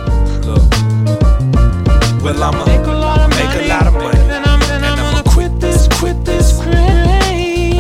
Well, 2.25 2.43
I'ma 2.43 2.65
make 2.65 2.87
a 2.87 2.91
lot 2.91 3.21
of 3.21 3.93
money. 3.93 4.19
And 4.19 4.47
I'ma 4.47 5.23
quit 5.31 5.61
this, 5.61 5.89
quit 5.99 6.25
this 6.25 6.59
crazy. 6.63 7.77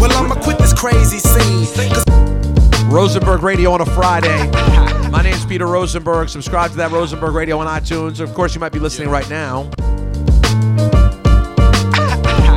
Well, 0.00 0.10
I'ma 0.12 0.36
quit 0.42 0.56
this 0.56 0.72
crazy 0.72 1.18
scene. 1.18 1.66
Rosenberg 2.88 3.42
Radio 3.42 3.72
on 3.72 3.82
a 3.82 3.86
Friday. 3.86 4.50
My 5.10 5.20
name's 5.22 5.44
Peter 5.44 5.66
Rosenberg. 5.66 6.30
Subscribe 6.30 6.70
to 6.70 6.78
that 6.78 6.92
Rosenberg 6.92 7.34
Radio 7.34 7.58
on 7.58 7.66
iTunes. 7.66 8.20
Of 8.20 8.32
course, 8.32 8.54
you 8.54 8.60
might 8.60 8.72
be 8.72 8.78
listening 8.78 9.10
right 9.10 9.28
now. 9.28 9.70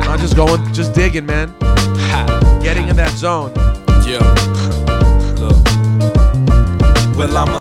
I'm 0.08 0.18
just 0.18 0.34
going, 0.34 0.72
just 0.72 0.94
digging, 0.94 1.26
man. 1.26 1.54
In 2.96 3.04
that 3.04 3.18
zone. 3.18 3.52
Yeah. 4.08 4.20
Look. 5.38 5.54
Well, 7.14 7.36
I'ma. 7.36 7.58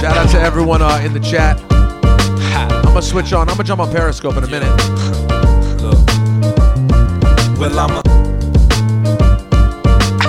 Shout 0.00 0.16
out 0.16 0.28
to 0.30 0.40
everyone 0.40 0.82
uh, 0.82 1.00
in 1.04 1.12
the 1.12 1.20
chat. 1.20 1.60
I'm 1.70 2.82
gonna 2.82 3.00
switch 3.00 3.32
on. 3.32 3.48
I'm 3.48 3.54
gonna 3.54 3.62
jump 3.62 3.80
on 3.80 3.92
Periscope 3.92 4.36
in 4.38 4.42
a 4.42 4.48
minute. 4.48 4.76
Well, 7.56 7.78
I'ma. 7.78 8.02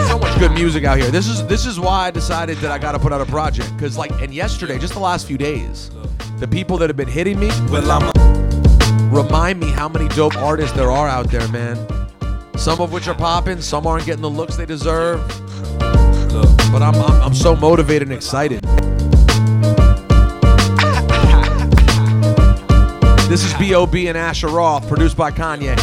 So 0.08 0.20
much 0.20 0.38
good 0.38 0.52
music 0.52 0.84
out 0.84 1.00
here. 1.00 1.10
This 1.10 1.28
is 1.28 1.48
this 1.48 1.66
is 1.66 1.80
why 1.80 2.06
I 2.06 2.12
decided 2.12 2.60
that 2.60 2.70
I 2.70 2.78
got 2.78 2.92
to 2.92 3.00
put 3.00 3.12
out 3.12 3.20
a 3.22 3.26
project. 3.26 3.76
Cause 3.80 3.98
like, 3.98 4.12
and 4.22 4.32
yesterday, 4.32 4.78
just 4.78 4.94
the 4.94 5.00
last 5.00 5.26
few 5.26 5.40
days, 5.40 5.90
the 6.38 6.48
people 6.48 6.78
that 6.78 6.88
have 6.88 6.98
been 6.98 7.08
hitting 7.08 7.40
me 7.40 7.48
Well, 7.72 7.90
I'ma. 7.90 8.12
remind 9.10 9.60
me 9.60 9.72
how 9.72 9.90
many 9.90 10.08
dope 10.10 10.38
artists 10.38 10.78
there 10.78 10.92
are 10.92 11.08
out 11.08 11.32
there, 11.32 11.48
man. 11.48 11.99
Some 12.60 12.82
of 12.82 12.92
which 12.92 13.08
are 13.08 13.16
popping, 13.16 13.62
some 13.62 13.88
aren't 13.88 14.06
getting 14.06 14.22
the 14.22 14.30
looks 14.30 14.58
they 14.58 14.66
deserve. 14.66 15.26
But 15.80 16.82
I'm, 16.82 16.94
I'm, 16.94 17.22
I'm 17.22 17.34
so 17.34 17.56
motivated 17.56 18.10
and 18.10 18.12
excited. 18.12 18.62
This 23.30 23.46
is 23.46 23.54
B.O.B. 23.54 24.08
and 24.08 24.18
Asher 24.18 24.50
Roth, 24.50 24.88
produced 24.90 25.16
by 25.16 25.32
Kanye. 25.32 25.78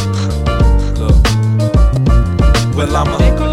Well, 2.75 2.95
I'ma 2.95 3.17
a 3.17 3.46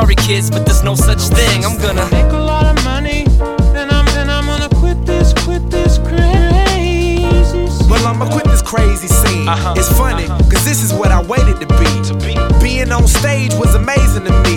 sorry, 0.00 0.14
kids, 0.16 0.50
but 0.50 0.66
there's 0.66 0.82
no 0.82 0.94
such 0.94 1.22
thing. 1.36 1.64
I'm 1.64 1.78
gonna. 1.78 2.08
make 2.10 2.32
a 2.32 2.44
lot 2.52 2.66
of 2.66 2.84
money. 2.84 3.24
Then 3.72 3.88
I'm, 3.90 4.04
then 4.16 4.28
I'm 4.28 4.46
gonna 4.46 4.68
quit 4.80 4.98
this, 5.06 5.32
quit 5.44 5.70
this 5.70 5.98
crazy. 5.98 7.24
Well, 7.88 8.04
I'ma 8.06 8.28
quit 8.30 8.44
this 8.44 8.62
crazy 8.62 9.08
scene. 9.08 9.48
Uh-huh. 9.48 9.74
It's 9.76 9.90
funny, 9.96 10.24
uh-huh. 10.24 10.50
cause 10.50 10.64
this 10.64 10.82
is 10.82 10.92
what 10.92 11.10
I 11.10 11.22
waited 11.22 11.60
to 11.62 11.68
be. 11.80 11.90
to 12.08 12.14
be. 12.26 12.34
Being 12.62 12.92
on 12.92 13.06
stage 13.06 13.54
was 13.54 13.74
amazing 13.74 14.24
to 14.24 14.34
me. 14.44 14.56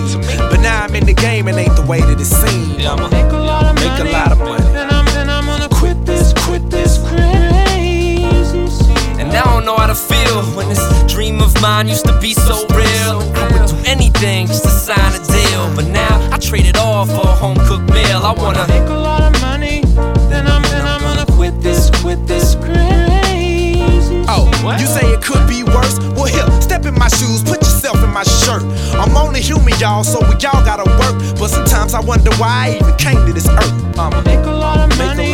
But 0.51 0.59
now 0.59 0.83
I'm 0.83 0.95
in 0.95 1.05
the 1.05 1.13
game 1.13 1.47
and 1.47 1.57
ain't 1.57 1.75
the 1.75 1.85
way 1.85 2.01
that 2.01 2.19
it 2.19 2.25
seems. 2.25 2.85
I'ma 2.85 3.07
make 3.07 3.31
a 3.31 3.37
lot 3.37 3.65
of 3.65 3.75
money. 3.75 4.03
Make 4.03 4.13
a 4.13 4.17
lot 4.17 4.31
of 4.31 4.39
money. 4.39 4.63
Then 4.73 4.89
I'm, 4.91 5.05
then 5.15 5.29
I'm 5.29 5.45
gonna 5.45 5.69
quit 5.69 6.05
this, 6.05 6.33
quit 6.45 6.69
this 6.69 6.97
crazy. 7.07 8.67
scene. 8.67 9.19
And 9.21 9.29
I 9.31 9.43
don't 9.43 9.63
know 9.63 9.77
how 9.77 9.87
to 9.87 9.95
feel 9.95 10.43
when 10.57 10.67
this 10.67 10.83
dream 11.13 11.41
of 11.41 11.53
mine 11.61 11.87
used 11.87 12.05
to 12.07 12.19
be 12.19 12.33
so 12.33 12.67
real. 12.75 13.21
I 13.39 13.43
would 13.53 13.69
do 13.69 13.78
anything 13.89 14.45
just 14.45 14.63
to 14.63 14.69
sign 14.69 15.11
a 15.13 15.21
deal. 15.25 15.75
But 15.75 15.87
now 15.87 16.15
I 16.31 16.37
trade 16.37 16.65
it 16.65 16.77
all 16.77 17.05
for 17.05 17.25
a 17.27 17.35
home 17.43 17.57
cooked 17.67 17.89
meal. 17.89 18.19
I 18.29 18.33
wanna. 18.37 18.67
make 18.67 18.89
a 18.89 19.01
lot 19.09 19.23
of 19.23 19.41
money. 19.41 19.81
Then 20.29 20.45
I'm, 20.47 20.61
then 20.73 20.85
I'm 20.85 21.01
gonna 21.01 21.25
quit 21.37 21.59
this, 21.61 21.89
quit 22.01 22.25
this 22.27 22.55
crazy. 22.55 24.23
Oh, 24.29 24.45
you 24.79 24.85
say 24.85 25.05
it 25.15 25.21
could 25.21 25.45
be 25.47 25.63
worse? 25.63 25.97
Well, 26.15 26.25
here, 26.25 26.49
step 26.61 26.85
in 26.85 26.93
my 26.93 27.07
shoes, 27.07 27.43
put 27.43 27.59
yourself 27.61 27.97
in 28.03 28.11
my 28.13 28.23
shirt. 28.23 28.63
I'm 29.01 29.17
only 29.17 29.41
human, 29.41 29.73
y'all, 29.79 30.03
so 30.03 30.19
we 30.29 30.35
all 30.45 30.63
gotta 30.69 30.87
work. 31.01 31.17
But 31.39 31.49
sometimes 31.49 31.93
I 31.93 32.01
wonder 32.01 32.31
why 32.37 32.53
I 32.65 32.75
even 32.79 32.95
came 32.97 33.25
to 33.25 33.33
this 33.33 33.49
earth. 33.49 33.73
I'ma 33.97 34.21
make 34.21 34.45
a 34.45 34.57
lot 34.65 34.77
of 34.79 34.97
money. 34.97 35.31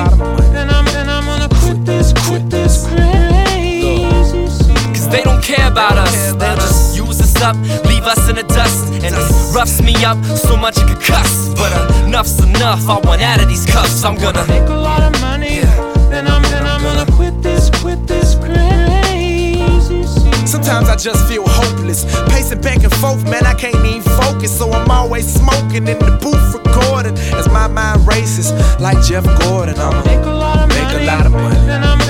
Then 0.56 0.70
I'm, 0.70 0.86
then 0.96 1.10
I'm 1.10 1.26
gonna 1.26 1.50
quit 1.62 1.86
this, 1.86 2.14
quit 2.26 2.50
this 2.50 2.88
crazy. 2.88 4.06
Cause 4.96 5.10
they 5.10 5.22
don't 5.24 5.44
care 5.44 5.68
about 5.68 5.98
us. 5.98 6.32
They'll 6.34 6.56
just 6.56 6.65
use 6.65 6.65
us 6.65 6.65
up, 7.46 7.56
leave 7.86 8.06
us 8.10 8.28
in 8.28 8.36
the 8.36 8.44
dust. 8.44 8.92
And 9.06 9.14
it 9.14 9.54
roughs 9.54 9.82
me 9.82 9.94
up 10.04 10.18
so 10.26 10.58
much 10.58 10.78
it 10.78 10.88
could 10.88 11.02
cuss. 11.02 11.54
But 11.54 11.72
enough's 12.04 12.40
enough, 12.44 12.90
I 12.90 13.00
want 13.06 13.22
out 13.22 13.40
of 13.42 13.48
these 13.48 13.66
cuffs. 13.66 14.04
I'm 14.04 14.16
gonna. 14.16 14.46
make 14.48 14.68
a 14.68 14.74
lot 14.74 15.04
of 15.04 15.14
money. 15.22 15.62
Then 16.10 16.28
I'm, 16.28 16.42
then 16.44 16.66
I'm 16.66 16.82
gonna 16.82 17.10
quit 17.12 17.42
this, 17.44 17.70
quit 17.82 18.08
this 18.08 18.36
crazy. 18.36 19.62
Sometimes 20.48 20.90
I 20.90 20.96
just 20.96 21.28
feel 21.28 21.44
hopeless. 21.46 22.04
Pacing 22.30 22.62
back 22.62 22.84
and 22.84 22.94
forth, 22.96 23.24
man, 23.30 23.46
I 23.46 23.54
can't 23.54 23.76
even 23.86 24.02
focus. 24.02 24.58
So 24.58 24.72
I'm 24.72 24.90
always 24.90 25.28
smoking 25.32 25.88
in 25.88 26.00
the 26.00 26.18
booth 26.22 26.48
recording. 26.56 27.16
As 27.38 27.48
my 27.50 27.68
mind 27.68 28.08
races, 28.08 28.52
like 28.80 29.00
Jeff 29.04 29.26
Gordon. 29.42 29.78
I'ma 29.78 30.04
make 30.04 30.26
a 30.26 30.32
lot 30.32 30.58
of 30.64 30.70
money. 30.70 30.84
Make 30.84 31.02
a 31.02 31.06
lot 31.06 31.26
of 31.26 31.32
money. 31.32 32.05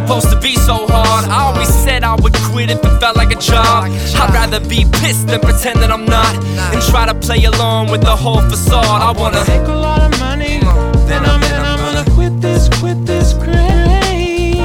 Supposed 0.00 0.30
to 0.30 0.40
be 0.40 0.54
so 0.56 0.86
hard. 0.88 1.24
I 1.28 1.52
always 1.52 1.68
said 1.68 2.04
I 2.04 2.14
would 2.14 2.34
quit 2.50 2.70
if 2.70 2.78
it 2.78 3.00
felt 3.00 3.16
like 3.16 3.30
a 3.30 3.40
job. 3.40 3.84
I'd 3.84 4.30
rather 4.32 4.60
be 4.60 4.84
pissed 5.00 5.26
than 5.28 5.40
pretend 5.40 5.80
that 5.82 5.90
I'm 5.90 6.06
not. 6.06 6.34
And 6.72 6.80
try 6.90 7.06
to 7.06 7.14
play 7.14 7.44
along 7.44 7.90
with 7.90 8.00
the 8.00 8.16
whole 8.16 8.40
facade. 8.40 8.84
I 8.84 9.12
wanna. 9.12 9.44
Make 9.46 9.68
a 9.68 9.74
lot 9.88 10.00
of 10.02 10.18
money. 10.18 10.60
Then 11.08 11.24
I'm, 11.24 11.40
then 11.40 11.64
I'm 11.64 11.78
gonna 11.78 12.10
quit 12.16 12.40
this, 12.40 12.68
quit 12.80 13.04
this 13.04 13.34
crazy. 13.34 14.56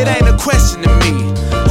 It 0.00 0.08
ain't 0.08 0.28
a 0.28 0.36
question 0.38 0.82
to 0.82 0.90
me. 1.04 1.12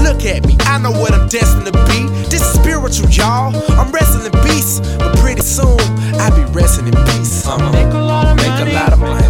Look 0.05 0.25
at 0.25 0.45
me, 0.45 0.55
I 0.61 0.77
know 0.77 0.91
what 0.91 1.13
I'm 1.13 1.27
destined 1.27 1.65
to 1.65 1.73
be. 1.89 2.07
This 2.29 2.41
is 2.41 2.53
spiritual, 2.59 3.09
y'all. 3.09 3.55
I'm 3.79 3.91
wrestling 3.91 4.31
beasts, 4.43 4.79
but 4.97 5.17
pretty 5.17 5.41
soon 5.41 5.79
I'll 6.21 6.35
be 6.35 6.45
resting 6.53 6.87
in 6.87 6.95
peace. 7.09 7.47
I'ma 7.47 7.71
make 7.71 7.93
a 7.93 7.97
lot 7.97 8.27
of 8.27 8.37
make 8.37 8.47
money. 8.47 8.71
a 8.71 8.75
lot 8.75 8.93
of 8.93 8.99
money. 8.99 9.28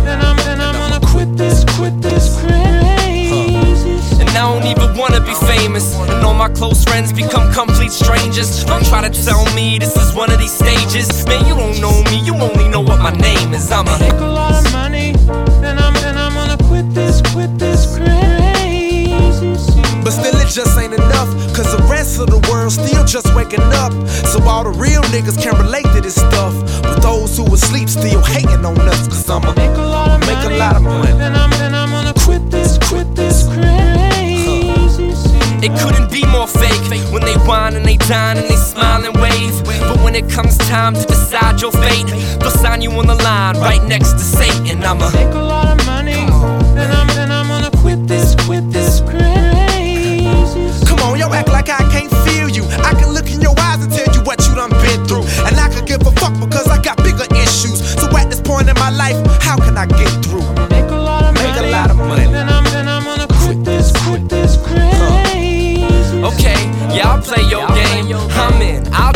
Famous. 5.69 5.95
And 5.95 6.25
all 6.25 6.33
my 6.33 6.49
close 6.49 6.83
friends 6.83 7.13
become 7.13 7.51
complete 7.53 7.91
strangers. 7.91 8.63
Don't 8.65 8.85
try 8.85 9.07
to 9.07 9.23
tell 9.23 9.43
me 9.53 9.79
this 9.79 9.95
is 9.95 10.13
one 10.15 10.31
of 10.31 10.39
these 10.39 10.53
stages. 10.53 11.25
Man, 11.25 11.45
you 11.47 11.55
don't 11.55 11.79
know 11.81 12.03
me, 12.09 12.19
you 12.25 12.33
only 12.35 12.67
know 12.67 12.81
what 12.81 12.99
my 12.99 13.11
name 13.11 13.53
is. 13.53 13.71
I'm 13.71 13.85
Make 13.85 14.13
a. 14.13 14.25
a 14.25 14.27
lot 14.27 14.65
of 14.65 14.71
money. 14.73 15.13
Then 15.61 15.77
I'm, 15.77 15.93
then 15.95 16.17
I'm 16.17 16.33
gonna 16.33 16.57
quit 16.67 16.93
this, 16.93 17.21
quit 17.33 17.57
this 17.57 17.95
crazy. 17.95 19.09
But 20.03 20.11
still, 20.11 20.35
it 20.39 20.47
just 20.47 20.77
ain't 20.79 20.93
enough. 20.93 21.29
Cause 21.55 21.75
the 21.75 21.83
rest 21.89 22.19
of 22.19 22.27
the 22.27 22.39
world 22.49 22.71
still 22.71 23.05
just 23.05 23.33
waking 23.35 23.61
up. 23.83 23.91
So 24.31 24.41
all 24.43 24.63
the 24.63 24.71
real 24.71 25.01
niggas 25.13 25.41
can 25.41 25.55
relate 25.57 25.85
to 25.95 26.01
this 26.01 26.15
stuff. 26.15 26.53
But 26.81 27.01
those 27.01 27.37
who 27.37 27.45
asleep 27.53 27.89
still 27.89 28.23
hating 28.23 28.65
on 28.65 28.79
us. 28.79 29.07
Cause 29.07 29.29
I'ma 29.29 29.53
make 29.53 29.77
a 29.77 29.81
lot 29.81 30.09
of 30.09 30.19
make 30.21 30.43
money. 30.43 30.55
a 30.55 30.59
lot 30.59 30.75
of 30.77 30.81
money. 30.83 31.11
Then 31.17 31.35
I'm, 31.35 31.49
then 31.51 31.75
I'm 31.75 31.78
It 35.69 35.79
couldn't 35.81 36.11
be 36.11 36.25
more 36.25 36.47
fake 36.47 36.81
when 37.11 37.21
they 37.21 37.35
whine 37.45 37.75
and 37.75 37.85
they 37.85 37.97
dine 37.97 38.37
and 38.37 38.47
they 38.47 38.55
smile 38.55 39.05
and 39.05 39.15
wave. 39.17 39.63
But 39.63 39.99
when 40.03 40.15
it 40.15 40.27
comes 40.29 40.57
time 40.57 40.95
to 40.95 41.05
decide 41.05 41.61
your 41.61 41.71
fate, 41.71 42.07
they'll 42.39 42.49
sign 42.49 42.81
you 42.81 42.91
on 42.91 43.05
the 43.05 43.15
line 43.15 43.55
right 43.57 43.83
next 43.83 44.13
to 44.13 44.19
Satan. 44.19 44.83
I'm 44.83 45.01
a. 45.01 45.11
Make 45.11 45.33
a 45.35 45.39
lot 45.39 45.79
of 45.79 45.85
money. 45.85 46.25
Then 46.73 46.89
I'm, 46.91 47.07
then 47.09 47.31
I'm 47.31 47.47
gonna 47.47 47.71
quit 47.77 48.07
this, 48.07 48.35
quit 48.45 48.69
this 48.71 49.01
crazy. 49.01 50.25
Come 50.87 50.99
on, 51.01 51.19
yo, 51.19 51.31
act 51.33 51.49
like 51.49 51.69
I 51.69 51.83
can't 51.93 52.11
feel 52.25 52.49
you. 52.49 52.63
I 52.83 52.93
can 52.95 53.13
look 53.13 53.29
in 53.29 53.39
your 53.41 53.53
eyes 53.59 53.83
and 53.83 53.93
tell 53.93 54.08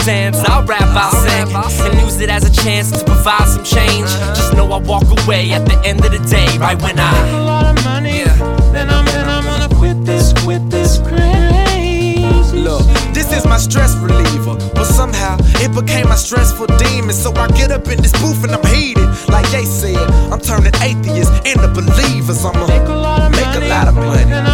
I'll 0.06 0.66
rap, 0.66 0.82
I'll 0.82 1.70
sing, 1.70 1.92
and 1.92 2.02
use 2.02 2.20
it 2.20 2.30
as 2.30 2.44
a 2.44 2.52
chance 2.52 2.92
to 2.92 3.06
provide 3.06 3.48
some 3.48 3.64
change. 3.64 4.04
Uh-huh. 4.04 4.36
Just 4.36 4.54
know 4.54 4.70
I 4.72 4.80
walk 4.80 5.06
away 5.24 5.52
at 5.52 5.66
the 5.66 5.80
end 5.86 6.04
of 6.04 6.12
the 6.12 6.20
day, 6.30 6.58
right 6.58 6.80
when 6.82 7.00
I. 7.00 7.24
Make 7.24 7.34
a 7.34 7.38
lot 7.38 7.66
of 7.66 7.86
money, 7.86 8.20
yeah. 8.20 8.36
then 8.74 8.90
I'm 8.90 9.06
then 9.06 9.30
I'm 9.30 9.46
gonna 9.46 9.74
quit 9.74 10.04
this, 10.04 10.34
quit 10.44 10.70
this 10.70 10.98
crazy. 11.00 12.60
Look, 12.60 12.84
this 13.14 13.32
is 13.32 13.46
my 13.46 13.58
stress 13.58 13.96
reliever, 13.96 14.56
but 14.76 14.84
somehow 14.84 15.38
it 15.64 15.74
became 15.74 16.10
my 16.10 16.16
stressful 16.16 16.68
demon. 16.68 17.14
So 17.14 17.32
I 17.36 17.48
get 17.50 17.72
up 17.72 17.88
in 17.88 18.02
this 18.02 18.12
booth 18.20 18.44
and 18.44 18.52
I'm 18.52 18.66
heated, 18.76 19.08
like 19.30 19.50
they 19.52 19.64
said. 19.64 19.96
I'm 20.32 20.42
turning 20.42 20.76
atheists 20.82 21.32
into 21.48 21.70
believers. 21.70 22.44
I'ma 22.44 22.68
make 22.68 22.88
a 22.90 22.94
lot 22.94 23.22
of 23.22 23.32
make 23.32 23.46
money. 23.46 23.66
A 23.68 23.70
lot 23.70 23.88
of 23.88 23.96
money. 23.96 24.53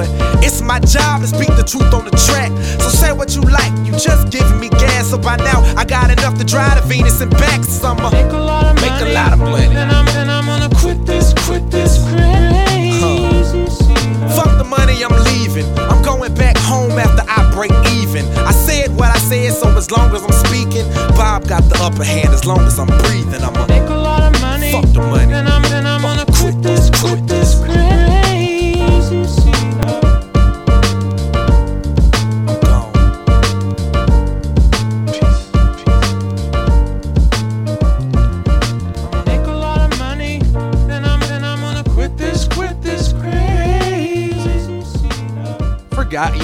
But 0.00 0.44
it's 0.44 0.62
my 0.62 0.80
job 0.80 1.20
to 1.20 1.26
speak 1.26 1.52
the 1.60 1.64
truth 1.64 1.92
on 1.92 2.04
the 2.04 2.16
track. 2.16 2.50
So 2.80 2.88
say 2.88 3.12
what 3.12 3.36
you 3.36 3.42
like, 3.42 3.72
you 3.84 3.92
just 3.92 4.30
giving 4.32 4.58
me 4.58 4.70
gas. 4.70 5.10
So 5.10 5.18
by 5.18 5.36
now, 5.36 5.60
I 5.76 5.84
got 5.84 6.10
enough 6.10 6.38
to 6.38 6.44
drive 6.44 6.80
to 6.80 6.84
Venus 6.88 7.20
and 7.20 7.30
back. 7.32 7.60
Summer. 7.64 8.10
Make 8.10 8.32
a 8.32 8.36
lot 8.36 8.76
of 8.76 8.82
Make 8.82 9.00
a 9.00 9.12
lot 9.12 9.32
of 9.32 9.38
money. 9.38 9.68
Then 9.68 9.90
I'm 9.90 10.06
then 10.06 10.28
I'm 10.30 10.46
gonna 10.46 10.70
quit 10.74 11.04
this, 11.04 11.34
quit 11.44 11.70
this 11.70 11.98
uh-huh. 11.98 12.16
crazy. 12.16 13.68
scene. 13.68 14.16
Fuck 14.36 14.56
the 14.56 14.64
money, 14.64 15.04
I'm 15.04 15.16
leaving. 15.28 15.68
I'm 15.90 16.02
going 16.02 16.34
back 16.34 16.56
home 16.58 16.92
after 16.92 17.24
I 17.28 17.52
break 17.52 17.72
even. 18.00 18.24
I 18.48 18.52
said 18.52 18.96
what 18.96 19.14
I 19.14 19.18
said, 19.18 19.52
so 19.52 19.68
as 19.76 19.90
long 19.90 20.14
as 20.14 20.22
I'm 20.22 20.36
speaking, 20.46 20.86
Bob 21.16 21.46
got 21.46 21.62
the 21.68 21.76
upper 21.80 22.04
hand. 22.04 22.30
As 22.30 22.44
long 22.44 22.60
as 22.60 22.78
I'm 22.78 22.88
breathing, 23.04 23.42
I'm 23.42 23.54
a 23.56 23.66
Make 23.68 23.88
a 23.88 23.94
lot 23.94 24.22
of 24.22 24.40
money, 24.40 24.72
fuck 24.72 24.88
the 24.92 25.00
money. 25.00 25.32
then 25.32 25.46
I'm 25.46 25.62
then 25.62 25.86
I'm 25.86 26.02
gonna 26.02 26.26
quit 26.38 26.62
this, 26.62 26.90
quit 27.00 27.26
this 27.26 27.39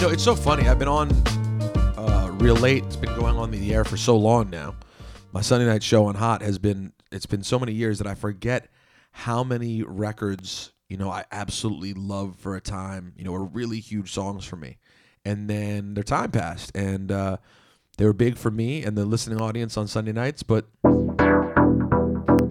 know, 0.06 0.12
it's 0.12 0.22
so 0.22 0.36
funny. 0.36 0.68
I've 0.68 0.78
been 0.78 0.88
on 0.88 1.10
uh, 1.96 2.30
real 2.34 2.54
late. 2.54 2.84
It's 2.84 2.96
been 2.96 3.14
going 3.16 3.36
on 3.36 3.50
the 3.50 3.74
air 3.74 3.84
for 3.84 3.96
so 3.96 4.16
long 4.16 4.50
now. 4.50 4.76
My 5.32 5.40
Sunday 5.40 5.66
night 5.66 5.82
show 5.82 6.06
on 6.06 6.14
Hot 6.14 6.42
has 6.42 6.58
been. 6.58 6.92
It's 7.10 7.26
been 7.26 7.42
so 7.42 7.58
many 7.58 7.72
years 7.72 7.98
that 7.98 8.06
I 8.06 8.14
forget 8.14 8.68
how 9.10 9.42
many 9.42 9.82
records 9.82 10.72
you 10.88 10.96
know 10.96 11.10
I 11.10 11.24
absolutely 11.32 11.92
love 11.92 12.36
for 12.36 12.54
a 12.54 12.60
time. 12.60 13.14
You 13.16 13.24
know, 13.24 13.32
were 13.32 13.44
really 13.44 13.80
huge 13.80 14.12
songs 14.12 14.44
for 14.44 14.54
me, 14.56 14.78
and 15.24 15.50
then 15.50 15.94
their 15.94 16.04
time 16.04 16.30
passed, 16.30 16.76
and 16.76 17.10
uh, 17.10 17.38
they 17.98 18.04
were 18.04 18.12
big 18.12 18.36
for 18.36 18.50
me 18.50 18.84
and 18.84 18.96
the 18.96 19.04
listening 19.04 19.40
audience 19.40 19.76
on 19.76 19.88
Sunday 19.88 20.12
nights, 20.12 20.44
but 20.44 20.66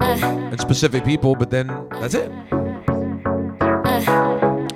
and 0.02 0.60
specific 0.60 1.06
people. 1.06 1.36
But 1.36 1.52
then 1.52 1.68
that's 1.92 2.16
it. 2.16 2.32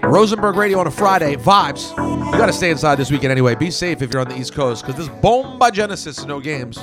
Rosenberg 0.10 0.56
Radio 0.56 0.80
on 0.80 0.88
a 0.88 0.92
Friday. 0.92 1.36
Vibes. 1.36 1.92
You 2.32 2.32
got 2.32 2.48
to 2.48 2.54
stay 2.54 2.72
inside 2.72 2.96
this 2.96 3.12
weekend 3.12 3.32
anyway. 3.32 3.54
Be 3.54 3.70
safe 3.70 4.02
if 4.02 4.12
you're 4.12 4.22
on 4.22 4.28
the 4.28 4.38
East 4.38 4.56
Coast 4.56 4.84
because 4.84 5.00
this 5.00 5.16
bombogenesis, 5.22 6.08
is 6.08 6.26
no 6.26 6.40
games. 6.40 6.80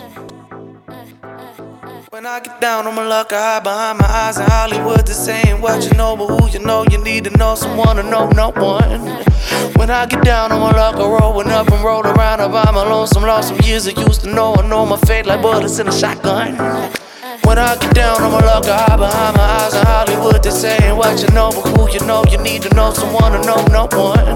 When 2.11 2.25
I 2.25 2.39
get 2.39 2.61
down 2.61 2.87
on 2.87 2.95
my 2.95 3.05
luck, 3.05 3.33
I 3.33 3.55
hide 3.55 3.65
behind 3.65 3.99
my 3.99 4.07
eyes 4.07 4.39
in 4.39 4.45
Hollywood. 4.47 5.07
This 5.07 5.27
ain't 5.27 5.61
what 5.61 5.83
you 5.85 5.97
know, 5.97 6.17
but 6.17 6.29
who 6.29 6.49
you 6.51 6.65
know, 6.65 6.85
you 6.89 7.03
need 7.03 7.25
to 7.25 7.31
know 7.31 7.57
someone 7.57 7.97
to 7.97 8.05
know 8.05 8.29
no 8.29 8.51
one. 8.53 9.01
When 9.75 9.91
I 9.91 10.07
get 10.07 10.23
down 10.23 10.53
on 10.53 10.61
my 10.61 10.71
luck, 10.71 10.95
I 10.95 11.01
rolling 11.01 11.49
up 11.49 11.69
and 11.69 11.85
roll 11.85 12.07
around. 12.07 12.41
I 12.41 12.47
buy 12.47 12.71
my 12.71 12.89
lonesome, 12.89 13.25
lost 13.25 13.49
some 13.49 13.59
years 13.63 13.89
I 13.89 14.01
used 14.07 14.21
to 14.21 14.33
know. 14.33 14.55
I 14.55 14.67
know 14.69 14.87
my 14.87 14.99
fate 14.99 15.27
like 15.27 15.43
bullets 15.43 15.81
in 15.81 15.89
a 15.89 15.93
shotgun. 15.93 16.55
When 17.47 17.59
I 17.59 17.77
get 17.79 17.95
down 17.95 18.21
on 18.23 18.33
my 18.33 18.45
luck, 18.45 18.67
I 18.67 18.77
hide 18.91 18.99
behind 18.99 19.37
my 19.37 19.47
eyes 19.63 19.73
in 19.73 19.87
Hollywood. 19.87 20.43
They 20.43 20.51
saying 20.51 20.97
what 20.97 21.23
you 21.23 21.29
know, 21.33 21.51
but 21.55 21.71
who 21.71 21.89
you 21.95 22.05
know, 22.05 22.25
you 22.29 22.39
need 22.43 22.63
to 22.63 22.75
know 22.75 22.93
someone 22.93 23.33
to 23.33 23.41
know 23.47 23.63
no 23.71 23.87
one. 23.95 24.35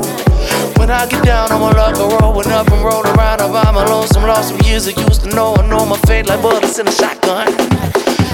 When 0.79 0.91
I 0.91 1.07
get 1.11 1.25
down 1.25 1.51
I'ma 1.51 1.75
luck, 1.75 1.99
I 1.99 2.07
rolling 2.23 2.53
up 2.53 2.71
and 2.71 2.85
roll 2.85 3.03
around. 3.03 3.43
I 3.43 3.51
buy 3.51 3.71
my 3.73 3.85
lonesome, 3.85 4.23
lost 4.23 4.51
some 4.51 4.61
years 4.61 4.87
I 4.87 4.93
used 5.09 5.25
to 5.25 5.31
know. 5.35 5.57
I 5.57 5.67
know 5.67 5.85
my 5.85 5.99
fate 6.07 6.29
like 6.29 6.41
bullets 6.41 6.79
in 6.79 6.87
a 6.87 6.93
shotgun. 6.93 7.51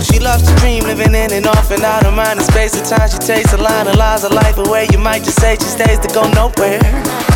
She 0.05 0.21
loves 0.21 0.45
to 0.45 0.55
dream, 0.61 0.85
living 0.85 1.15
in 1.15 1.33
and 1.33 1.47
off 1.47 1.71
and 1.71 1.83
out 1.83 2.05
of 2.05 2.13
mind 2.13 2.39
and 2.39 2.47
space. 2.47 2.77
At 2.77 2.85
time, 2.85 3.09
she 3.09 3.19
takes 3.19 3.55
a 3.55 3.57
line 3.57 3.89
of 3.89 3.97
lies 3.97 4.25
of 4.25 4.33
life 4.33 4.59
away. 4.59 4.89
You 4.93 4.99
might 4.99 5.25
just 5.25 5.41
say 5.41 5.57
she 5.57 5.73
stays 5.73 5.99
to 6.01 6.09
go 6.13 6.29
nowhere. 6.37 7.36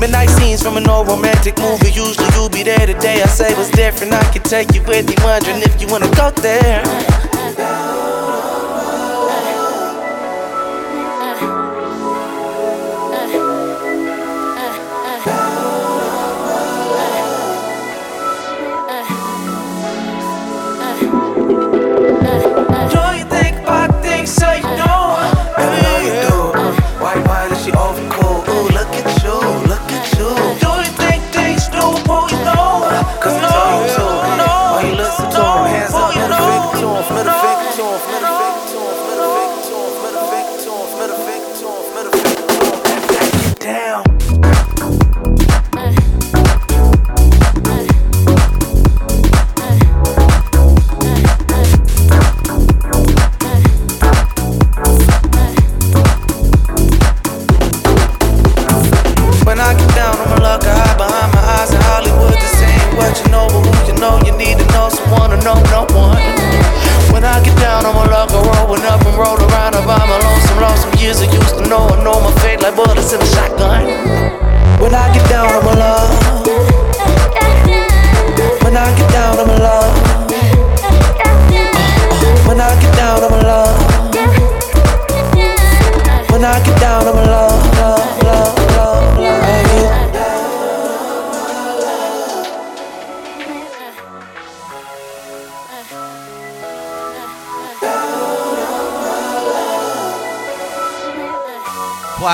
Midnight 0.00 0.30
scenes 0.30 0.62
from 0.62 0.76
an 0.76 0.88
old 0.88 1.08
romantic 1.08 1.58
movie. 1.58 1.90
Usually 1.90 2.28
you'll 2.34 2.48
be 2.48 2.62
there 2.62 2.86
today. 2.86 3.20
I 3.20 3.26
say 3.26 3.52
what's 3.54 3.70
different. 3.70 4.12
I 4.12 4.22
can 4.30 4.42
take 4.42 4.72
you 4.72 4.82
with 4.82 5.08
me, 5.08 5.16
wondering 5.24 5.60
if 5.62 5.80
you 5.80 5.88
wanna 5.88 6.10
go 6.14 6.30
there. 6.30 8.07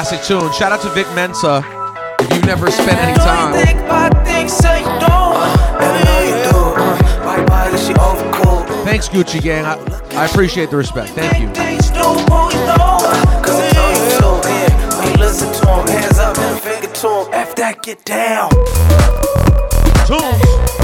Classic 0.05 0.39
tune. 0.39 0.53
Shout 0.53 0.71
out 0.71 0.83
to 0.83 0.91
Vic 0.91 1.07
Mensa. 1.15 1.65
If 2.21 2.31
you've 2.31 2.45
never 2.45 2.71
spent 2.71 2.99
any 2.99 3.15
time, 3.15 3.55
think 3.55 3.81
about 3.81 4.27
things 4.27 4.55
so 4.55 4.71
you 4.75 4.85
don't? 4.85 5.41
Baby, 5.81 6.05
how 6.05 6.21
you 6.21 6.37
do? 6.45 7.25
Why, 7.25 7.43
why 7.49 7.71
is 7.71 7.87
she 7.87 7.95
over 7.95 8.31
cool? 8.33 8.65
thanks 8.85 9.09
Gucci 9.09 9.41
Gang. 9.41 9.65
I, 9.65 9.79
I 10.11 10.27
appreciate 10.27 10.69
the 10.69 10.77
respect. 10.77 11.13
Thank 11.13 11.41
you. 11.41 11.49
Things 11.55 11.89
do 11.89 12.01
who 12.01 12.05
you 12.05 12.67
know? 12.67 13.01
Cause 13.41 13.59
I 13.59 13.71
told 13.73 13.97
you 13.97 14.43
to, 14.43 14.49
yeah. 14.51 14.99
When 14.99 15.11
you 15.11 15.17
listen 15.25 15.51
to 15.51 15.73
him, 15.73 15.87
hands 15.87 16.19
up, 16.19 16.37
middle 16.37 16.59
finger 16.59 16.93
to 16.93 17.09
him. 17.09 17.33
After 17.33 17.63
that, 17.63 17.83
get 17.83 18.05
down. 18.05 18.51
Tunes. 20.07 20.84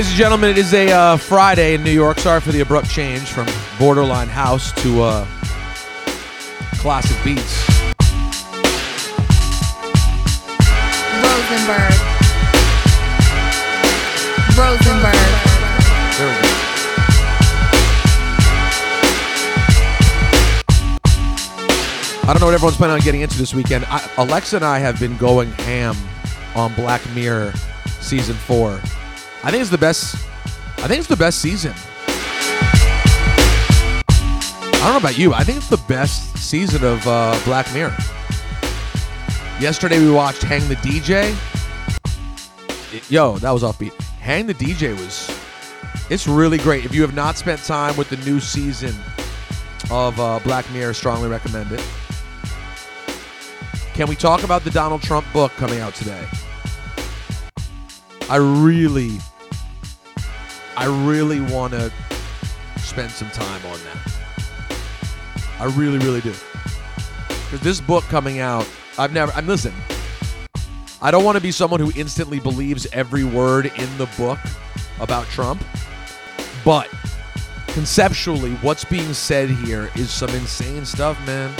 Ladies 0.00 0.12
and 0.12 0.18
gentlemen, 0.18 0.48
it 0.48 0.56
is 0.56 0.72
a 0.72 0.90
uh, 0.90 1.16
Friday 1.18 1.74
in 1.74 1.84
New 1.84 1.90
York. 1.90 2.18
Sorry 2.20 2.40
for 2.40 2.52
the 2.52 2.60
abrupt 2.60 2.88
change 2.88 3.28
from 3.28 3.46
borderline 3.78 4.28
house 4.28 4.72
to 4.82 5.02
uh, 5.02 5.26
classic 6.78 7.22
beats. 7.22 7.68
Rosenberg. 11.20 11.92
Rosenberg. 14.56 15.12
There 16.16 16.28
we 16.28 16.34
go. 16.34 16.48
I 22.22 22.28
don't 22.28 22.40
know 22.40 22.46
what 22.46 22.54
everyone's 22.54 22.78
planning 22.78 22.94
on 22.94 23.00
getting 23.00 23.20
into 23.20 23.36
this 23.36 23.52
weekend. 23.52 23.84
I, 23.90 24.10
Alexa 24.16 24.56
and 24.56 24.64
I 24.64 24.78
have 24.78 24.98
been 24.98 25.18
going 25.18 25.52
ham 25.52 25.94
on 26.56 26.72
Black 26.72 27.02
Mirror 27.14 27.52
season 28.00 28.34
four. 28.34 28.80
I 29.42 29.50
think 29.50 29.62
it's 29.62 29.70
the 29.70 29.78
best. 29.78 30.16
I 30.78 30.86
think 30.86 30.98
it's 30.98 31.08
the 31.08 31.16
best 31.16 31.40
season. 31.40 31.72
I 34.08 34.84
don't 34.84 34.92
know 34.92 34.98
about 34.98 35.16
you. 35.16 35.32
I 35.32 35.44
think 35.44 35.56
it's 35.58 35.68
the 35.68 35.82
best 35.88 36.36
season 36.36 36.84
of 36.84 37.06
uh, 37.06 37.38
Black 37.44 37.72
Mirror. 37.72 37.94
Yesterday 39.58 39.98
we 39.98 40.10
watched 40.10 40.42
Hang 40.42 40.66
the 40.68 40.76
DJ. 40.76 41.34
Yo, 43.10 43.38
that 43.38 43.50
was 43.50 43.62
offbeat. 43.62 43.92
Hang 44.20 44.46
the 44.46 44.54
DJ 44.54 44.90
was. 44.98 45.30
It's 46.10 46.26
really 46.26 46.58
great. 46.58 46.84
If 46.84 46.94
you 46.94 47.00
have 47.02 47.14
not 47.14 47.36
spent 47.38 47.62
time 47.62 47.96
with 47.96 48.10
the 48.10 48.16
new 48.18 48.40
season 48.40 48.94
of 49.90 50.18
uh, 50.20 50.40
Black 50.44 50.70
Mirror, 50.72 50.92
strongly 50.94 51.28
recommend 51.28 51.72
it. 51.72 51.86
Can 53.94 54.06
we 54.06 54.16
talk 54.16 54.42
about 54.42 54.64
the 54.64 54.70
Donald 54.70 55.02
Trump 55.02 55.26
book 55.32 55.52
coming 55.52 55.80
out 55.80 55.94
today? 55.94 56.26
I 58.28 58.36
really, 58.36 59.18
I 60.80 60.86
really 61.06 61.42
want 61.42 61.74
to 61.74 61.92
spend 62.78 63.10
some 63.10 63.28
time 63.32 63.66
on 63.66 63.78
that. 63.84 64.76
I 65.58 65.66
really, 65.76 65.98
really 65.98 66.22
do. 66.22 66.32
Because 67.28 67.60
this 67.60 67.82
book 67.82 68.02
coming 68.04 68.38
out, 68.38 68.66
I've 68.98 69.12
never, 69.12 69.30
I'm 69.32 69.46
listen. 69.46 69.74
I 71.02 71.10
don't 71.10 71.22
want 71.22 71.36
to 71.36 71.42
be 71.42 71.52
someone 71.52 71.80
who 71.80 71.92
instantly 71.96 72.40
believes 72.40 72.86
every 72.94 73.24
word 73.24 73.66
in 73.66 73.98
the 73.98 74.08
book 74.16 74.38
about 75.00 75.26
Trump, 75.26 75.62
but 76.64 76.88
conceptually, 77.68 78.52
what's 78.62 78.86
being 78.86 79.12
said 79.12 79.50
here 79.50 79.90
is 79.96 80.10
some 80.10 80.30
insane 80.30 80.86
stuff, 80.86 81.18
man. 81.26 81.54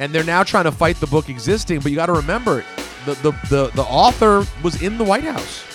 And 0.00 0.12
they're 0.12 0.24
now 0.24 0.42
trying 0.42 0.64
to 0.64 0.72
fight 0.72 0.96
the 0.96 1.06
book 1.06 1.28
existing, 1.28 1.78
but 1.78 1.92
you 1.92 1.96
got 1.96 2.06
to 2.06 2.12
remember, 2.12 2.64
the, 3.06 3.14
the 3.14 3.30
the 3.48 3.70
the 3.76 3.82
author 3.82 4.44
was 4.64 4.82
in 4.82 4.98
the 4.98 5.04
White 5.04 5.22
House. 5.22 5.71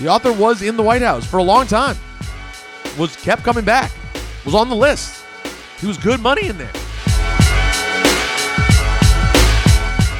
The 0.00 0.08
author 0.08 0.32
was 0.32 0.62
in 0.62 0.78
the 0.78 0.82
White 0.82 1.02
House 1.02 1.26
for 1.26 1.36
a 1.36 1.42
long 1.42 1.66
time. 1.66 1.94
Was 2.98 3.14
kept 3.16 3.42
coming 3.42 3.66
back. 3.66 3.92
Was 4.46 4.54
on 4.54 4.70
the 4.70 4.74
list. 4.74 5.22
He 5.78 5.86
was 5.86 5.98
good 5.98 6.20
money 6.20 6.48
in 6.48 6.56
there. 6.56 6.72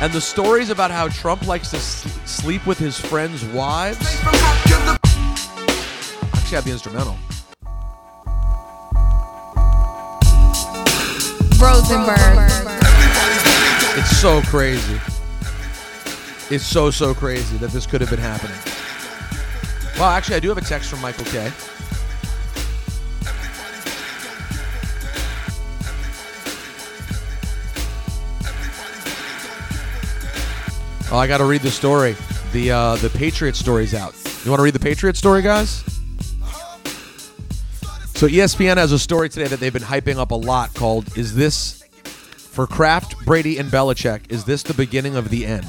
And 0.02 0.12
the 0.12 0.20
stories 0.20 0.68
about 0.68 0.90
how 0.90 1.08
Trump 1.08 1.46
likes 1.46 1.70
to 1.70 1.78
sleep 1.78 2.66
with 2.66 2.78
his 2.78 3.00
friends' 3.00 3.42
wives. 3.46 3.98
Actually, 6.34 6.56
have 6.56 6.64
the 6.64 6.72
instrumental. 6.72 7.16
Rosenberg. 11.58 12.50
It's 13.96 14.16
so 14.18 14.42
crazy. 14.42 15.00
It's 16.50 16.66
so 16.66 16.90
so 16.90 17.14
crazy 17.14 17.56
that 17.58 17.70
this 17.70 17.86
could 17.86 18.02
have 18.02 18.10
been 18.10 18.18
happening. 18.18 18.69
Well, 20.00 20.08
actually, 20.08 20.36
I 20.36 20.40
do 20.40 20.48
have 20.48 20.56
a 20.56 20.62
text 20.62 20.88
from 20.88 21.02
Michael 21.02 21.26
K. 21.26 21.52
Oh, 31.12 31.18
I 31.18 31.26
got 31.26 31.36
to 31.36 31.44
read 31.44 31.60
the 31.60 31.70
story. 31.70 32.16
The 32.54 32.70
uh, 32.70 32.96
the 32.96 33.10
Patriot 33.10 33.54
story's 33.56 33.92
out. 33.92 34.14
You 34.42 34.50
want 34.50 34.60
to 34.60 34.62
read 34.62 34.72
the 34.72 34.80
Patriot 34.80 35.18
story, 35.18 35.42
guys? 35.42 35.84
So 38.14 38.26
ESPN 38.26 38.78
has 38.78 38.92
a 38.92 38.98
story 38.98 39.28
today 39.28 39.48
that 39.48 39.60
they've 39.60 39.70
been 39.70 39.82
hyping 39.82 40.16
up 40.16 40.30
a 40.30 40.34
lot 40.34 40.72
called 40.72 41.14
"Is 41.18 41.34
this 41.34 41.84
for 42.38 42.66
Kraft, 42.66 43.22
Brady, 43.26 43.58
and 43.58 43.70
Belichick? 43.70 44.32
Is 44.32 44.44
this 44.44 44.62
the 44.62 44.72
beginning 44.72 45.16
of 45.16 45.28
the 45.28 45.44
end?" 45.44 45.66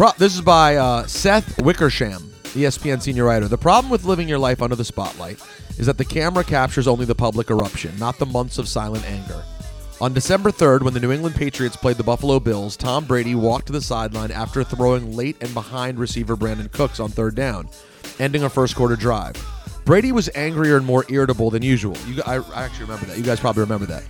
Pro- 0.00 0.12
this 0.16 0.34
is 0.34 0.40
by 0.40 0.76
uh, 0.76 1.06
Seth 1.06 1.60
Wickersham, 1.60 2.22
ESPN 2.54 3.02
senior 3.02 3.24
writer. 3.24 3.48
The 3.48 3.58
problem 3.58 3.90
with 3.90 4.06
living 4.06 4.30
your 4.30 4.38
life 4.38 4.62
under 4.62 4.74
the 4.74 4.82
spotlight 4.82 5.38
is 5.76 5.84
that 5.84 5.98
the 5.98 6.06
camera 6.06 6.42
captures 6.42 6.88
only 6.88 7.04
the 7.04 7.14
public 7.14 7.50
eruption, 7.50 7.94
not 7.98 8.18
the 8.18 8.24
months 8.24 8.56
of 8.56 8.66
silent 8.66 9.04
anger. 9.04 9.44
On 10.00 10.14
December 10.14 10.50
3rd, 10.50 10.84
when 10.84 10.94
the 10.94 11.00
New 11.00 11.12
England 11.12 11.36
Patriots 11.36 11.76
played 11.76 11.98
the 11.98 12.02
Buffalo 12.02 12.40
Bills, 12.40 12.78
Tom 12.78 13.04
Brady 13.04 13.34
walked 13.34 13.66
to 13.66 13.74
the 13.74 13.82
sideline 13.82 14.30
after 14.30 14.64
throwing 14.64 15.14
late 15.14 15.36
and 15.42 15.52
behind 15.52 15.98
receiver 15.98 16.34
Brandin 16.34 16.72
Cooks 16.72 16.98
on 16.98 17.10
third 17.10 17.34
down, 17.34 17.68
ending 18.18 18.44
a 18.44 18.48
first 18.48 18.76
quarter 18.76 18.96
drive. 18.96 19.34
Brady 19.84 20.12
was 20.12 20.30
angrier 20.34 20.78
and 20.78 20.86
more 20.86 21.04
irritable 21.10 21.50
than 21.50 21.60
usual. 21.60 21.98
You, 22.06 22.22
I, 22.24 22.36
I 22.36 22.64
actually 22.64 22.86
remember 22.86 23.04
that. 23.04 23.18
You 23.18 23.22
guys 23.22 23.38
probably 23.38 23.64
remember 23.64 23.84
that. 23.84 24.04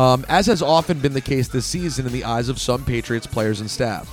Um, 0.00 0.24
as 0.28 0.46
has 0.46 0.62
often 0.62 1.00
been 1.00 1.14
the 1.14 1.20
case 1.20 1.48
this 1.48 1.66
season 1.66 2.06
in 2.06 2.12
the 2.12 2.22
eyes 2.22 2.48
of 2.48 2.60
some 2.60 2.84
Patriots 2.84 3.26
players 3.26 3.60
and 3.60 3.68
staff. 3.68 4.08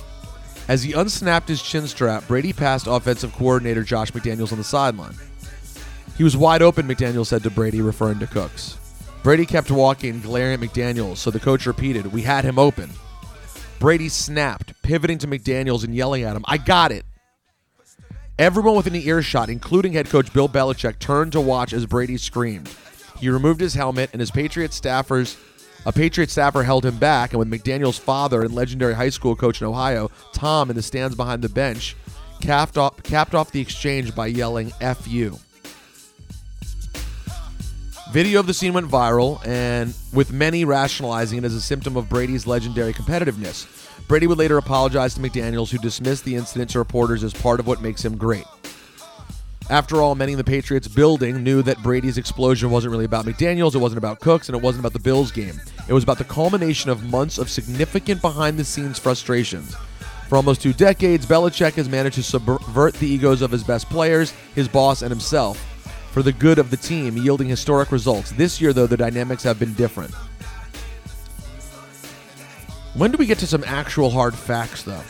As 0.68 0.82
he 0.82 0.92
unsnapped 0.92 1.48
his 1.48 1.62
chin 1.62 1.86
strap, 1.86 2.26
Brady 2.28 2.52
passed 2.52 2.86
offensive 2.86 3.32
coordinator 3.32 3.82
Josh 3.82 4.12
McDaniels 4.12 4.52
on 4.52 4.58
the 4.58 4.64
sideline. 4.64 5.14
He 6.16 6.24
was 6.24 6.36
wide 6.36 6.62
open, 6.62 6.86
McDaniels 6.86 7.26
said 7.26 7.42
to 7.42 7.50
Brady, 7.50 7.80
referring 7.80 8.18
to 8.20 8.26
Cooks. 8.26 8.78
Brady 9.22 9.46
kept 9.46 9.70
walking, 9.70 10.20
glaring 10.20 10.54
at 10.54 10.60
McDaniels, 10.60 11.16
so 11.16 11.30
the 11.30 11.40
coach 11.40 11.66
repeated, 11.66 12.12
We 12.12 12.22
had 12.22 12.44
him 12.44 12.58
open. 12.58 12.90
Brady 13.78 14.08
snapped, 14.08 14.80
pivoting 14.82 15.18
to 15.18 15.26
McDaniels 15.26 15.84
and 15.84 15.94
yelling 15.94 16.22
at 16.22 16.36
him, 16.36 16.44
I 16.46 16.58
got 16.58 16.92
it. 16.92 17.04
Everyone 18.38 18.76
within 18.76 18.92
the 18.92 19.06
earshot, 19.06 19.50
including 19.50 19.92
head 19.92 20.08
coach 20.08 20.32
Bill 20.32 20.48
Belichick, 20.48 20.98
turned 20.98 21.32
to 21.32 21.40
watch 21.40 21.72
as 21.72 21.86
Brady 21.86 22.16
screamed. 22.16 22.70
He 23.18 23.28
removed 23.28 23.60
his 23.60 23.74
helmet, 23.74 24.10
and 24.12 24.20
his 24.20 24.30
Patriots 24.30 24.80
staffers, 24.80 25.36
a 25.84 25.92
Patriot 25.92 26.30
staffer 26.30 26.62
held 26.62 26.84
him 26.84 26.98
back. 26.98 27.32
And 27.32 27.38
with 27.38 27.50
McDaniel's 27.50 27.98
father 27.98 28.42
and 28.42 28.54
legendary 28.54 28.94
high 28.94 29.10
school 29.10 29.36
coach 29.36 29.60
in 29.60 29.66
Ohio, 29.66 30.10
Tom, 30.32 30.70
in 30.70 30.76
the 30.76 30.82
stands 30.82 31.16
behind 31.16 31.42
the 31.42 31.48
bench, 31.48 31.96
capped 32.40 32.78
off, 32.78 33.02
capped 33.02 33.34
off 33.34 33.52
the 33.52 33.60
exchange 33.60 34.14
by 34.14 34.26
yelling 34.26 34.72
"F 34.80 35.06
you." 35.08 35.38
Video 38.12 38.40
of 38.40 38.46
the 38.46 38.52
scene 38.52 38.74
went 38.74 38.90
viral, 38.90 39.40
and 39.46 39.94
with 40.12 40.32
many 40.32 40.66
rationalizing 40.66 41.38
it 41.38 41.44
as 41.44 41.54
a 41.54 41.60
symptom 41.62 41.96
of 41.96 42.10
Brady's 42.10 42.46
legendary 42.46 42.92
competitiveness. 42.92 43.66
Brady 44.06 44.26
would 44.26 44.36
later 44.36 44.58
apologize 44.58 45.14
to 45.14 45.20
McDaniels, 45.20 45.70
who 45.70 45.78
dismissed 45.78 46.24
the 46.24 46.34
incident 46.34 46.70
to 46.70 46.78
reporters 46.78 47.24
as 47.24 47.32
part 47.32 47.58
of 47.58 47.66
what 47.66 47.80
makes 47.80 48.04
him 48.04 48.18
great. 48.18 48.44
After 49.70 50.02
all, 50.02 50.14
many 50.14 50.32
in 50.32 50.38
the 50.38 50.44
Patriots 50.44 50.88
building 50.88 51.42
knew 51.42 51.62
that 51.62 51.82
Brady's 51.82 52.18
explosion 52.18 52.70
wasn't 52.70 52.92
really 52.92 53.04
about 53.04 53.24
McDaniels, 53.24 53.74
it 53.74 53.78
wasn't 53.78 53.98
about 53.98 54.20
Cooks, 54.20 54.48
and 54.48 54.56
it 54.56 54.62
wasn't 54.62 54.82
about 54.84 54.92
the 54.92 54.98
Bills 54.98 55.30
game. 55.30 55.60
It 55.88 55.92
was 55.92 56.04
about 56.04 56.18
the 56.18 56.24
culmination 56.24 56.90
of 56.90 57.10
months 57.10 57.38
of 57.38 57.48
significant 57.48 58.20
behind 58.20 58.58
the 58.58 58.64
scenes 58.64 58.98
frustrations. 58.98 59.74
For 60.28 60.36
almost 60.36 60.62
two 60.62 60.72
decades, 60.72 61.26
Belichick 61.26 61.74
has 61.74 61.88
managed 61.88 62.16
to 62.16 62.22
subvert 62.22 62.94
the 62.94 63.06
egos 63.06 63.42
of 63.42 63.50
his 63.50 63.64
best 63.64 63.88
players, 63.88 64.32
his 64.54 64.68
boss, 64.68 65.02
and 65.02 65.10
himself 65.10 65.58
for 66.10 66.22
the 66.22 66.32
good 66.32 66.58
of 66.58 66.70
the 66.70 66.76
team, 66.76 67.16
yielding 67.16 67.48
historic 67.48 67.90
results. 67.90 68.32
This 68.32 68.60
year, 68.60 68.72
though, 68.72 68.86
the 68.86 68.96
dynamics 68.96 69.42
have 69.44 69.58
been 69.58 69.72
different. 69.74 70.12
When 72.94 73.10
do 73.10 73.16
we 73.16 73.24
get 73.24 73.38
to 73.38 73.46
some 73.46 73.64
actual 73.66 74.10
hard 74.10 74.34
facts, 74.34 74.82
though? 74.82 75.02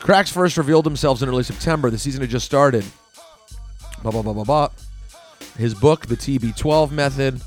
The 0.00 0.06
cracks 0.06 0.32
first 0.32 0.56
revealed 0.56 0.86
themselves 0.86 1.22
in 1.22 1.28
early 1.28 1.42
September. 1.42 1.90
The 1.90 1.98
season 1.98 2.22
had 2.22 2.30
just 2.30 2.46
started. 2.46 2.86
Blah, 4.00 4.12
blah, 4.12 4.22
blah, 4.22 4.32
blah, 4.32 4.44
blah. 4.44 4.68
His 5.58 5.74
book, 5.74 6.06
The 6.06 6.16
TB12 6.16 6.90
Method. 6.90 7.42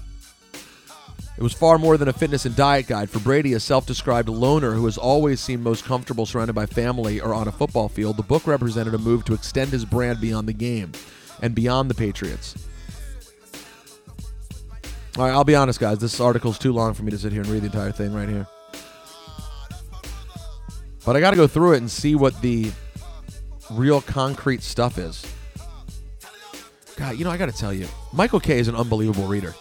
It 1.36 1.42
was 1.42 1.52
far 1.52 1.80
more 1.80 1.98
than 1.98 2.10
a 2.10 2.14
fitness 2.14 2.46
and 2.46 2.56
diet 2.56 2.86
guide. 2.86 3.10
For 3.10 3.18
Brady, 3.18 3.54
a 3.54 3.60
self 3.60 3.88
described 3.88 4.30
loner 4.30 4.74
who 4.74 4.86
has 4.86 5.00
always 5.00 5.40
seemed 5.40 5.64
most 5.64 5.84
comfortable 5.84 6.28
surrounded 6.28 6.54
by 6.54 6.68
family 6.68 7.20
or 7.20 7.34
on 7.34 7.48
a 7.48 7.52
football 7.52 7.90
field, 7.90 8.18
the 8.18 8.24
book 8.24 8.46
represented 8.46 8.94
a 8.94 9.00
move 9.00 9.26
to 9.26 9.34
extend 9.34 9.72
his 9.72 9.84
brand 9.84 10.22
beyond 10.22 10.48
the 10.48 10.54
game 10.54 10.92
and 11.42 11.56
beyond 11.56 11.90
the 11.90 11.96
Patriots. 11.96 12.54
All 15.18 15.26
right, 15.26 15.34
I'll 15.34 15.44
be 15.44 15.56
honest, 15.56 15.80
guys. 15.80 15.98
This 15.98 16.20
article's 16.20 16.60
too 16.60 16.72
long 16.72 16.94
for 16.94 17.02
me 17.02 17.10
to 17.10 17.18
sit 17.18 17.32
here 17.32 17.42
and 17.42 17.50
read 17.50 17.64
the 17.64 17.68
entire 17.68 17.92
thing 17.92 18.14
right 18.14 18.30
here. 18.30 18.46
But 21.06 21.16
I 21.16 21.20
got 21.20 21.32
to 21.32 21.36
go 21.36 21.48
through 21.48 21.74
it 21.74 21.78
and 21.78 21.92
see 21.92 22.16
what 22.16 22.42
the 22.42 22.72
real 23.70 24.02
concrete 24.02 24.64
stuff 24.64 24.98
is. 24.98 25.26
God, 26.96 27.18
you 27.18 27.26
know, 27.26 27.32
I 27.32 27.38
got 27.38 27.48
to 27.48 27.58
tell 27.58 27.74
you, 27.74 27.88
Michael 28.14 28.40
K 28.40 28.60
is 28.60 28.68
an 28.68 28.76
unbelievable 28.76 29.28
reader. 29.28 29.54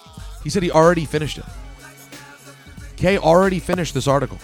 He 0.44 0.50
said 0.50 0.62
he 0.62 0.70
already 0.70 1.04
finished 1.04 1.38
it. 1.38 1.44
K 2.96 3.18
already 3.18 3.58
finished 3.58 3.94
this 3.94 4.06
article. 4.06 4.38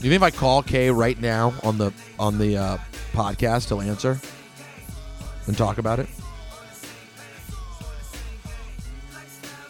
You 0.00 0.10
think 0.10 0.16
if 0.16 0.22
I 0.22 0.30
call 0.30 0.62
Kay 0.62 0.90
right 0.90 1.18
now 1.18 1.54
on 1.62 1.78
the 1.78 1.90
on 2.18 2.36
the 2.36 2.58
uh, 2.58 2.78
podcast, 3.12 3.68
he'll 3.68 3.80
answer 3.80 4.20
and 5.46 5.56
talk 5.56 5.78
about 5.78 5.98
it? 5.98 6.08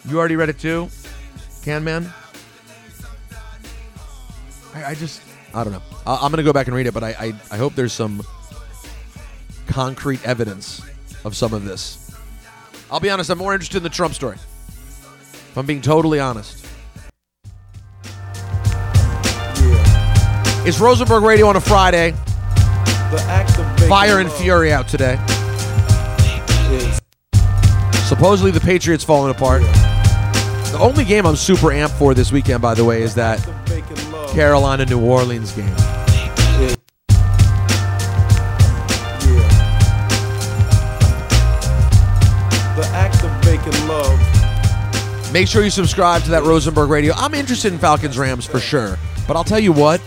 You 0.07 0.19
already 0.19 0.35
read 0.35 0.49
it 0.49 0.59
too, 0.59 0.89
Can 1.63 1.83
Man? 1.83 2.13
I, 4.73 4.85
I 4.85 4.95
just 4.95 5.21
I 5.53 5.63
don't 5.63 5.73
know. 5.73 5.81
I, 6.05 6.19
I'm 6.21 6.31
gonna 6.31 6.43
go 6.43 6.53
back 6.53 6.67
and 6.67 6.75
read 6.75 6.85
it, 6.85 6.93
but 6.93 7.03
I, 7.03 7.15
I 7.19 7.33
I 7.51 7.57
hope 7.57 7.73
there's 7.75 7.93
some 7.93 8.21
concrete 9.67 10.25
evidence 10.25 10.81
of 11.23 11.35
some 11.35 11.53
of 11.53 11.65
this. 11.65 12.15
I'll 12.91 12.99
be 12.99 13.09
honest. 13.09 13.29
I'm 13.31 13.37
more 13.39 13.53
interested 13.53 13.77
in 13.77 13.83
the 13.83 13.89
Trump 13.89 14.13
story. 14.13 14.35
If 14.35 15.57
I'm 15.57 15.65
being 15.65 15.81
totally 15.81 16.19
honest. 16.19 16.65
It's 20.67 20.79
Rosenberg 20.79 21.23
Radio 21.23 21.47
on 21.47 21.55
a 21.55 21.61
Friday. 21.61 22.11
The 22.11 23.23
act 23.27 23.57
of 23.57 23.87
Fire 23.87 24.19
and 24.19 24.29
love 24.29 24.37
fury 24.37 24.73
out 24.73 24.87
today. 24.87 25.15
Supposedly 28.07 28.51
the 28.51 28.61
Patriots 28.61 29.03
falling 29.03 29.31
apart. 29.31 29.63
The 30.75 30.81
only 30.81 31.05
game 31.05 31.25
I'm 31.25 31.37
super 31.37 31.67
amped 31.67 31.97
for 31.97 32.13
this 32.13 32.33
weekend, 32.33 32.61
by 32.61 32.73
the 32.73 32.83
way, 32.83 33.01
is 33.01 33.15
that. 33.15 33.39
Carolina 34.33 34.85
New 34.85 34.99
Orleans 34.99 35.53
game. 35.53 35.73
Make 45.31 45.47
sure 45.47 45.63
you 45.63 45.69
subscribe 45.69 46.23
to 46.23 46.31
that 46.31 46.43
Rosenberg 46.43 46.89
Radio. 46.89 47.13
I'm 47.15 47.33
interested 47.33 47.71
in 47.71 47.79
Falcons 47.79 48.17
Rams 48.17 48.45
for 48.45 48.59
sure, 48.59 48.97
but 49.29 49.37
I'll 49.37 49.45
tell 49.45 49.61
you 49.61 49.71
what. 49.71 50.01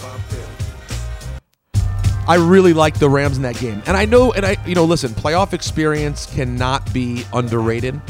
I 2.28 2.36
really 2.36 2.74
like 2.74 2.98
the 2.98 3.08
Rams 3.08 3.36
in 3.38 3.42
that 3.44 3.58
game. 3.58 3.82
And 3.86 3.96
I 3.96 4.04
know 4.04 4.32
and 4.32 4.44
I 4.44 4.56
you 4.66 4.74
know, 4.74 4.84
listen, 4.84 5.10
playoff 5.12 5.54
experience 5.54 6.26
cannot 6.26 6.92
be 6.92 7.24
underrated. 7.32 8.00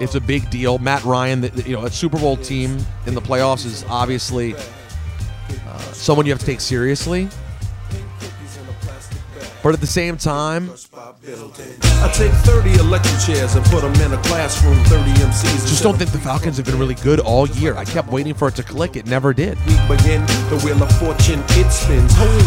It's 0.00 0.14
a 0.14 0.20
big 0.20 0.48
deal. 0.50 0.78
Matt 0.78 1.04
Ryan, 1.04 1.40
the- 1.40 1.62
you 1.66 1.74
know, 1.76 1.84
a 1.84 1.90
Super 1.90 2.18
Bowl 2.18 2.36
team 2.36 2.78
in 3.06 3.14
the 3.14 3.20
playoffs 3.20 3.66
is 3.66 3.84
obviously 3.88 4.54
uh, 4.54 5.78
someone 5.92 6.26
you 6.26 6.32
have 6.32 6.38
to 6.40 6.46
take 6.46 6.60
seriously. 6.60 7.28
But 9.66 9.74
at 9.74 9.80
the 9.80 9.86
same 9.88 10.16
time, 10.16 10.70
I 10.94 12.12
take 12.14 12.30
30 12.30 12.74
electric 12.74 13.18
chairs 13.18 13.56
and 13.56 13.66
put 13.66 13.80
them 13.82 13.92
in 13.94 14.12
a 14.12 14.22
classroom, 14.22 14.78
30 14.84 15.10
MCs. 15.10 15.66
just 15.68 15.82
don't 15.82 15.98
think 15.98 16.12
the 16.12 16.20
Falcons 16.20 16.56
have 16.58 16.66
been 16.66 16.78
really 16.78 16.94
good 16.94 17.18
all 17.18 17.48
year. 17.48 17.76
I 17.76 17.84
kept 17.84 18.12
waiting 18.12 18.32
for 18.32 18.46
it 18.46 18.54
to 18.54 18.62
click. 18.62 18.94
It 18.94 19.06
never 19.06 19.34
did. 19.34 19.58
we 19.66 19.74
begin. 19.96 20.24
The 20.50 20.62
wheel 20.64 20.80
of 20.80 20.98
fortune, 21.00 21.42
it 21.48 21.68
spins, 21.72 22.12
holding 22.14 22.46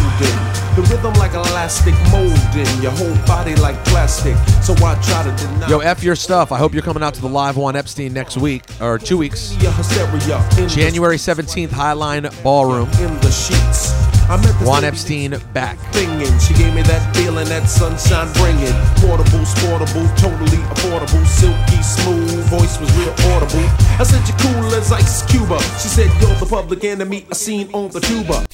the 0.76 0.88
rhythm 0.88 1.12
like 1.20 1.34
elastic, 1.34 1.92
molding 2.10 2.82
your 2.82 2.92
whole 2.92 3.26
body 3.26 3.54
like 3.56 3.76
plastic. 3.84 4.34
So 4.62 4.72
I 4.82 4.98
try 5.02 5.22
to 5.22 5.44
deny. 5.44 5.68
Yo, 5.68 5.80
F 5.80 6.02
your 6.02 6.16
stuff. 6.16 6.52
I 6.52 6.56
hope 6.56 6.72
you're 6.72 6.82
coming 6.82 7.02
out 7.02 7.12
to 7.12 7.20
the 7.20 7.28
live 7.28 7.58
Juan 7.58 7.76
Epstein 7.76 8.14
next 8.14 8.38
week 8.38 8.62
or 8.80 8.98
two 8.98 9.18
weeks. 9.18 9.54
your 9.60 9.72
hysteria 9.72 10.42
in 10.56 10.70
January 10.70 11.18
17th, 11.18 11.68
Highline 11.68 12.42
Ballroom. 12.42 12.88
in 12.92 13.14
the 13.20 13.30
sheets. 13.30 14.19
I 14.30 14.36
met 14.36 14.54
this 14.60 14.68
Juan 14.68 14.84
Epstein 14.84 15.34
back. 15.52 15.76
Thinking. 15.90 16.38
She 16.38 16.54
gave 16.54 16.72
me 16.72 16.82
that 16.82 17.02
feeling, 17.16 17.48
that 17.48 17.68
sunshine 17.68 18.30
bringing. 18.38 18.70
Portable, 19.02 19.42
sportable, 19.42 20.06
totally 20.14 20.62
affordable, 20.70 21.26
silky 21.26 21.82
smooth. 21.82 22.46
Voice 22.46 22.78
was 22.78 22.86
real 22.94 23.10
audible. 23.34 23.66
I 23.98 24.04
said 24.06 24.22
you're 24.30 24.38
cool 24.38 24.72
as 24.78 24.92
ice 24.92 25.26
Cuba. 25.26 25.58
She 25.82 25.88
said 25.90 26.06
you're 26.22 26.38
the 26.38 26.46
public 26.46 26.84
enemy 26.84 27.26
I 27.28 27.34
seen 27.34 27.68
on 27.72 27.90
the 27.90 27.98
tuba. 27.98 28.46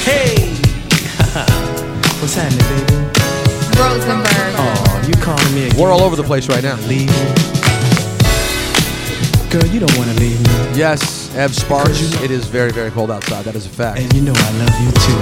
Hey, 0.00 0.56
What's 2.24 2.36
happening, 2.36 2.64
baby? 2.72 3.04
Rosenberg. 3.76 4.54
Oh, 4.56 5.04
you 5.06 5.12
calling 5.22 5.54
me 5.54 5.66
again? 5.66 5.78
We're 5.78 5.92
all 5.92 6.00
over 6.00 6.16
the 6.16 6.22
place 6.22 6.48
right 6.48 6.62
now. 6.62 6.76
Leave 6.88 7.10
me. 7.10 7.24
Girl, 9.50 9.66
you 9.66 9.78
don't 9.78 9.94
want 9.98 10.10
to 10.10 10.16
leave 10.20 10.40
me. 10.40 10.78
Yes, 10.78 11.23
Ev 11.34 11.54
Sparks. 11.54 12.00
It 12.22 12.30
is 12.30 12.46
very, 12.46 12.70
very 12.70 12.90
cold 12.90 13.10
outside. 13.10 13.44
That 13.44 13.56
is 13.56 13.66
a 13.66 13.68
fact. 13.68 14.00
And 14.00 14.12
you 14.14 14.22
know 14.22 14.32
I 14.34 14.50
love 14.52 14.80
you 14.80 14.92
too. 15.02 15.20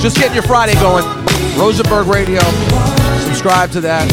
Just 0.00 0.16
getting 0.16 0.34
your 0.34 0.42
Friday 0.44 0.74
going. 0.74 1.04
Rosenberg 1.58 2.06
Radio. 2.06 2.40
Subscribe 3.20 3.70
to 3.72 3.80
that. 3.82 4.10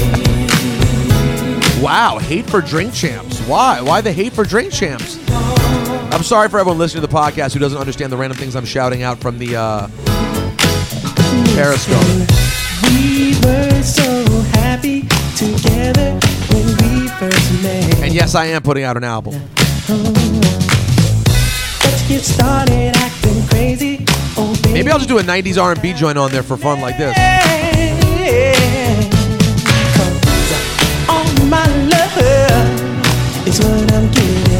Wow, 1.82 2.20
hate 2.20 2.50
for 2.50 2.62
drink 2.62 2.94
champs. 2.94 3.40
Why? 3.48 3.82
Why 3.82 4.02
the 4.02 4.12
hate 4.12 4.34
for 4.34 4.44
drink 4.44 4.74
champs? 4.74 5.18
I'm 5.30 6.24
sorry 6.24 6.50
for 6.50 6.60
everyone 6.60 6.78
listening 6.78 7.02
to 7.02 7.08
the 7.08 7.14
podcast 7.14 7.54
who 7.54 7.60
doesn't 7.60 7.80
understand 7.80 8.12
the 8.12 8.18
random 8.18 8.38
things 8.38 8.56
I'm 8.56 8.66
shouting 8.66 9.02
out 9.02 9.18
from 9.20 9.38
the 9.40 9.56
uh, 9.56 9.88
Periscope. 11.56 12.04
We 12.84 13.34
were 13.44 13.82
so 13.82 14.26
happy 14.52 15.08
together 15.36 16.20
And 17.22 18.14
yes, 18.14 18.34
I 18.34 18.46
am 18.46 18.64
putting 18.64 18.84
out 18.84 18.98
an 18.98 19.04
album. 19.04 19.34
Let's 21.84 22.08
get 22.08 22.22
started 22.22 22.96
acting 22.96 23.46
crazy. 23.48 24.06
Oh. 24.38 24.60
Maybe 24.66 24.90
I'll 24.90 24.98
just 24.98 25.08
do 25.10 25.20
a 25.20 25.22
90s 25.22 25.62
R&B 25.62 25.94
joint 25.94 26.18
on 26.18 26.32
there 26.32 26.42
for 26.42 26.58
fun 26.58 26.82
like 26.82 26.98
this. 26.98 27.16
All 31.08 31.46
my 31.46 31.64
love 31.90 32.18
is 33.48 33.60
what 33.60 33.94
I'm 33.94 34.12
getting. 34.12 34.51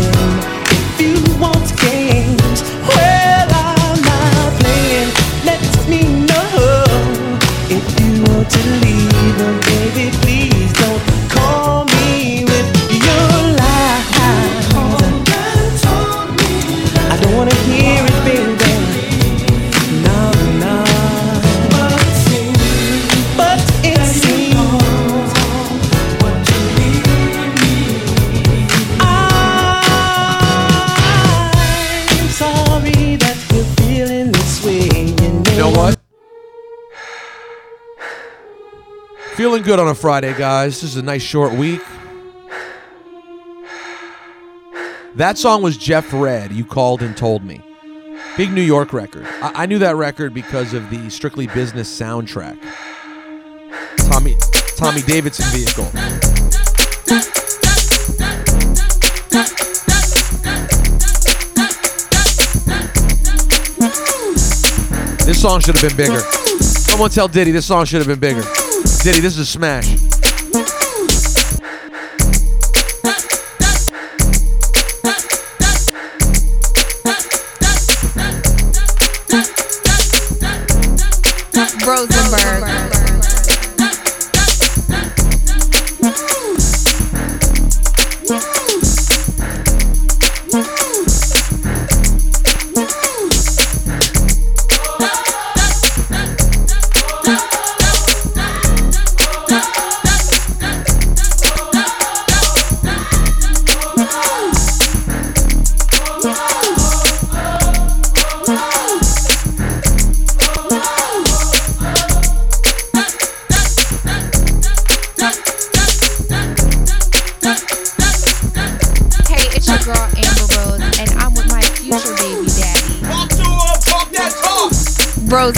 Feeling 39.42 39.64
good 39.64 39.80
on 39.80 39.88
a 39.88 39.96
Friday, 39.96 40.38
guys. 40.38 40.82
This 40.82 40.92
is 40.92 40.98
a 40.98 41.02
nice 41.02 41.24
short 41.24 41.52
week. 41.54 41.82
That 45.16 45.36
song 45.40 45.64
was 45.64 45.78
Jeff 45.78 46.14
Redd. 46.14 46.52
You 46.52 46.64
called 46.64 47.02
and 47.02 47.18
told 47.18 47.44
me. 47.44 47.60
Big 48.38 48.52
New 48.52 48.62
York 48.62 48.94
record. 48.94 49.26
I, 49.26 49.64
I 49.64 49.66
knew 49.66 49.80
that 49.80 49.96
record 49.96 50.36
because 50.36 50.76
of 50.76 50.92
the 50.92 51.10
Strictly 51.10 51.48
Business 51.48 51.90
soundtrack. 51.90 52.56
Tommy 54.12 54.36
Tommy 54.78 55.02
Davidson 55.02 55.48
vehicle. 55.50 55.86
This 65.26 65.42
song 65.42 65.62
should 65.62 65.76
have 65.76 65.82
been 65.82 65.98
bigger. 65.98 66.20
Someone 66.60 67.10
tell 67.10 67.28
Diddy 67.28 67.50
this 67.50 67.66
song 67.66 67.86
should 67.86 68.06
have 68.06 68.08
been 68.08 68.20
bigger. 68.20 68.44
Diddy, 69.04 69.20
this 69.20 69.34
is 69.34 69.40
a 69.40 69.46
smash. 69.48 69.98
Rosenberg. 81.84 82.91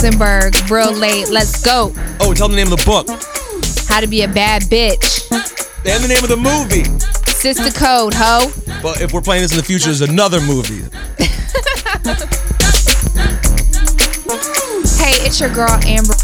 Rosenberg, 0.04 0.54
real 0.70 0.92
late. 0.92 1.30
Let's 1.30 1.62
go. 1.64 1.90
Oh, 2.20 2.34
tell 2.34 2.48
the 2.48 2.56
name 2.56 2.70
of 2.70 2.78
the 2.78 2.84
book 2.84 3.08
How 3.88 4.00
to 4.00 4.06
be 4.06 4.20
a 4.20 4.28
bad 4.28 4.64
bitch. 4.64 5.30
and 5.32 6.04
the 6.04 6.08
name 6.08 6.22
of 6.22 6.28
the 6.28 6.36
movie. 6.36 6.84
Sister 7.30 7.70
Code, 7.70 8.12
ho. 8.14 8.52
But 8.82 9.00
if 9.00 9.14
we're 9.14 9.22
playing 9.22 9.42
this 9.42 9.52
in 9.52 9.56
the 9.56 9.64
future, 9.64 9.86
there's 9.86 10.02
another 10.02 10.40
movie. 10.40 10.82
Hey, 14.96 15.12
it's 15.26 15.38
your 15.38 15.50
girl 15.50 15.68
Amber. 15.84 16.14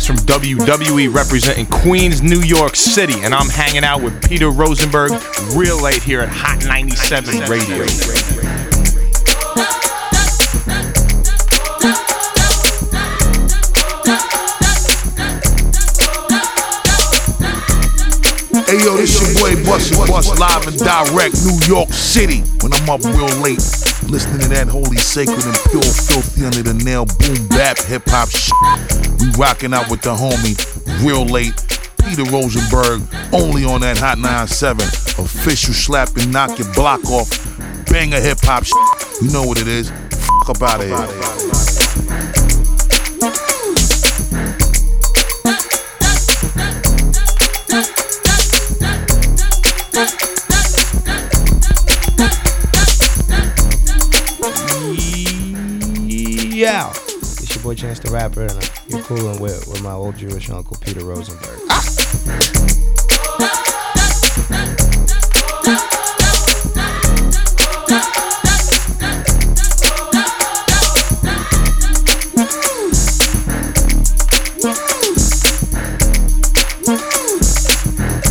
Cass 0.00 0.06
from 0.06 0.16
WWE 0.16 1.14
representing 1.14 1.66
Queens, 1.66 2.22
New 2.22 2.40
York 2.40 2.74
City, 2.76 3.20
and 3.22 3.34
I'm 3.34 3.48
hanging 3.48 3.84
out 3.84 4.02
with 4.02 4.26
Peter 4.26 4.50
Rosenberg 4.50 5.10
real 5.54 5.80
late 5.82 6.02
here 6.02 6.20
at 6.20 6.28
Hot 6.30 6.64
97 6.64 7.40
Radio. 7.50 7.86
Hey 18.66 18.84
yo, 18.84 18.96
this 18.96 19.09
boy 19.56 19.62
Busty 19.62 20.06
Bust 20.06 20.38
live 20.38 20.66
and 20.66 20.78
direct 20.78 21.34
New 21.44 21.58
York 21.66 21.90
City. 21.90 22.42
When 22.62 22.72
I'm 22.72 22.88
up 22.90 23.02
real 23.02 23.30
late, 23.40 23.62
listening 24.08 24.40
to 24.40 24.48
that 24.48 24.68
holy, 24.68 24.96
sacred, 24.96 25.44
and 25.44 25.58
pure, 25.70 25.82
filthy 25.82 26.44
under 26.44 26.62
the 26.62 26.74
nail, 26.74 27.06
boom 27.06 27.48
bap, 27.48 27.78
hip 27.78 28.02
hop 28.06 28.28
shit. 28.28 28.54
We 29.20 29.30
rocking 29.38 29.74
out 29.74 29.90
with 29.90 30.02
the 30.02 30.14
homie 30.14 30.56
real 31.04 31.24
late. 31.24 31.54
Peter 32.04 32.24
Rosenberg, 32.24 33.02
only 33.32 33.64
on 33.64 33.82
that 33.82 33.98
Hot 33.98 34.18
97. 34.18 34.86
Official 35.22 35.74
slap 35.74 36.16
and 36.16 36.32
knock 36.32 36.58
your 36.58 36.72
block 36.72 37.04
off. 37.06 37.28
Banger 37.86 38.20
hip 38.20 38.38
hop 38.42 38.64
shit. 38.64 39.22
You 39.22 39.30
know 39.30 39.44
what 39.44 39.60
it 39.60 39.68
is. 39.68 39.90
Fuck 39.90 40.56
up 40.56 40.62
out 40.62 40.80
of 40.80 40.86
here. 40.86 41.69
Boy 57.70 57.74
Chance 57.76 58.00
the 58.00 58.10
Rapper, 58.10 58.46
and 58.46 58.70
you're 58.88 59.02
cooling 59.04 59.40
with, 59.40 59.68
with 59.68 59.80
my 59.80 59.92
old 59.92 60.16
Jewish 60.16 60.50
uncle 60.50 60.76
Peter 60.80 61.04
Rosenberg. 61.04 61.60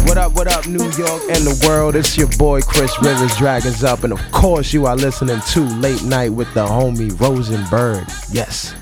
What 0.05 0.17
up, 0.17 0.33
what 0.33 0.47
up, 0.47 0.67
New 0.67 0.83
York 0.83 1.21
and 1.29 1.47
the 1.47 1.65
world? 1.65 1.95
It's 1.95 2.17
your 2.17 2.27
boy 2.37 2.59
Chris 2.59 2.93
Rivers, 3.01 3.37
Dragons 3.37 3.85
Up, 3.85 4.03
and 4.03 4.11
of 4.11 4.19
course, 4.33 4.73
you 4.73 4.85
are 4.85 4.97
listening 4.97 5.39
to 5.51 5.61
Late 5.61 6.03
Night 6.03 6.33
with 6.33 6.53
the 6.53 6.65
homie 6.65 7.17
Rosenberg. 7.17 8.05
Yes. 8.33 8.75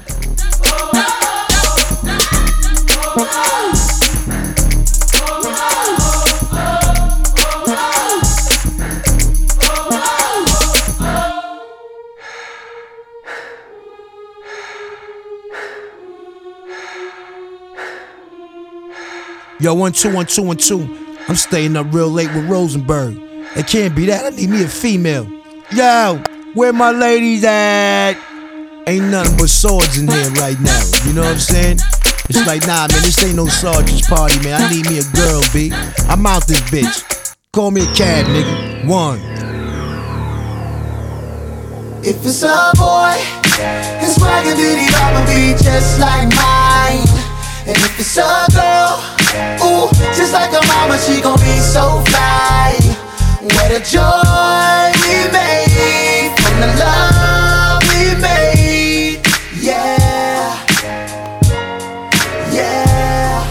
Yo, 19.59 19.73
one, 19.73 19.91
two, 19.91 20.13
one, 20.13 20.27
two, 20.27 20.43
one, 20.43 20.55
two. 20.57 20.81
I'm 21.27 21.35
staying 21.35 21.75
up 21.75 21.91
real 21.91 22.09
late 22.09 22.31
with 22.35 22.47
Rosenberg. 22.47 23.17
It 23.55 23.65
can't 23.65 23.95
be 23.95 24.05
that. 24.05 24.31
I 24.31 24.35
need 24.35 24.51
me 24.51 24.63
a 24.63 24.67
female. 24.67 25.27
Yo, 25.71 26.21
where 26.53 26.71
my 26.71 26.91
ladies 26.91 27.43
at? 27.43 28.13
Ain't 28.85 29.05
nothing 29.05 29.35
but 29.35 29.49
swords 29.49 29.97
in 29.97 30.07
here 30.07 30.29
right 30.33 30.59
now. 30.61 30.83
You 31.05 31.13
know 31.13 31.21
what 31.21 31.31
I'm 31.31 31.39
saying? 31.39 31.79
It's 32.29 32.45
like, 32.45 32.67
nah, 32.67 32.87
man, 32.91 33.01
this 33.01 33.23
ain't 33.23 33.35
no 33.35 33.47
sergeant's 33.47 34.07
party, 34.07 34.37
man. 34.43 34.61
I 34.61 34.69
need 34.69 34.87
me 34.91 34.99
a 34.99 35.03
girl, 35.15 35.41
B. 35.51 35.71
I'm 36.07 36.23
out 36.27 36.45
this 36.45 36.61
bitch. 36.69 37.35
Call 37.51 37.71
me 37.71 37.81
a 37.81 37.93
cab, 37.95 38.27
nigga. 38.27 38.87
One. 38.87 39.19
If 42.05 42.23
it's 42.23 42.43
a 42.43 42.71
boy, 42.77 43.17
his 44.05 44.19
raggedy 44.21 44.85
mama 44.93 45.25
be 45.25 45.57
just 45.57 45.99
like 45.99 46.29
mine. 46.35 47.09
And 47.65 47.75
if 47.75 47.99
it's 47.99 48.17
a 48.17 48.45
girl, 48.53 49.16
ooh, 49.63 49.89
just 50.15 50.33
like 50.33 50.51
a 50.53 50.61
mama, 50.67 50.97
she 50.97 51.21
gon' 51.21 51.39
be 51.39 51.57
so 51.59 52.01
fly. 52.07 52.75
What 53.41 53.71
a 53.71 53.79
joy 53.79 54.91
we 55.03 55.31
made 55.31 56.33
from 56.41 56.59
the 56.61 56.67
love 56.79 57.81
we 57.89 58.15
made. 58.21 59.21
Yeah, 59.59 60.65
yeah. 62.51 63.43